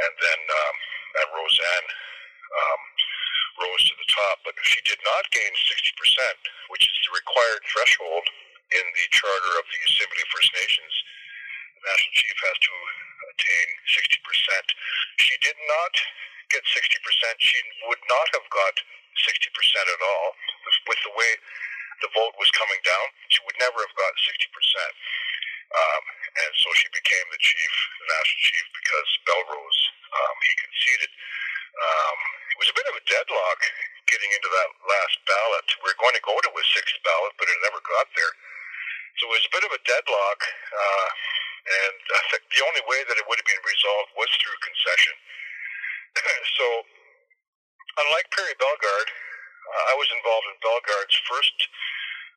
[0.03, 0.77] and then um,
[1.23, 1.89] and Roseanne
[2.55, 2.83] um,
[3.63, 8.27] rose to the top, but she did not gain 60%, which is the required threshold
[8.75, 10.95] in the charter of the Assembly First Nations.
[11.79, 12.75] The national chief has to
[13.35, 15.23] attain 60%.
[15.23, 15.95] She did not
[16.51, 16.77] get 60%.
[17.41, 17.59] She
[17.91, 20.29] would not have got 60% at all
[20.91, 21.33] with the way
[22.03, 23.07] the vote was coming down.
[23.31, 24.93] She would never have got 60%.
[25.75, 26.05] Um,
[26.45, 29.84] and so she became the chief, the national chief, because Bellerose,
[30.15, 31.11] um, he conceded.
[31.75, 32.19] Um,
[32.55, 33.61] it was a bit of a deadlock
[34.07, 35.67] getting into that last ballot.
[35.83, 38.33] We were going to go to a sixth ballot, but it never got there.
[39.19, 40.41] So it was a bit of a deadlock,
[40.75, 41.09] uh,
[41.65, 45.15] and I think the only way that it would have been resolved was through concession.
[46.59, 46.67] so,
[48.03, 51.57] unlike Perry Bellegarde, uh, I was involved in Bellegarde's first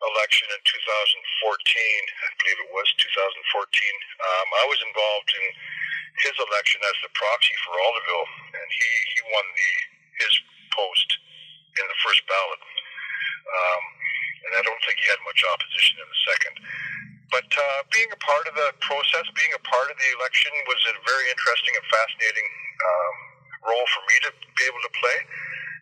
[0.05, 0.69] election in 2014.
[0.69, 3.33] I believe it was 2014.
[3.41, 5.45] Um, I was involved in
[6.23, 9.71] his election as the proxy for Alderville, and he he won the
[10.23, 10.33] his
[10.73, 11.09] post
[11.77, 12.61] in the first ballot.
[13.47, 13.83] Um,
[14.47, 16.55] and I don't think he had much opposition in the second.
[17.27, 20.79] But uh, being a part of the process, being a part of the election, was
[20.87, 23.15] a very interesting and fascinating um,
[23.67, 25.19] role for me to be able to play.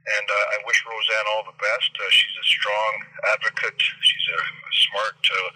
[0.05, 1.91] And uh, I wish Roseanne all the best.
[1.97, 2.93] Uh, she's a strong
[3.37, 3.77] advocate.
[3.77, 4.39] She's a,
[4.89, 5.17] smart.
[5.17, 5.49] Uh,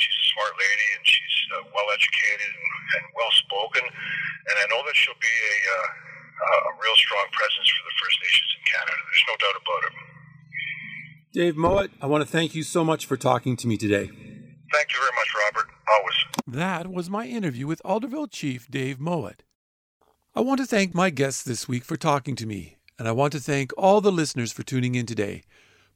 [0.00, 3.84] she's a smart lady, and she's uh, well educated and, and well spoken.
[3.84, 8.16] And I know that she'll be a, uh, a real strong presence for the First
[8.24, 9.00] Nations in Canada.
[9.06, 9.94] There's no doubt about it.
[11.32, 14.06] Dave Mowat, I want to thank you so much for talking to me today.
[14.06, 15.68] Thank you very much, Robert.
[15.88, 16.18] Always.
[16.46, 19.42] That was my interview with Alderville Chief Dave Mowat.
[20.34, 23.32] I want to thank my guests this week for talking to me, and I want
[23.32, 25.42] to thank all the listeners for tuning in today.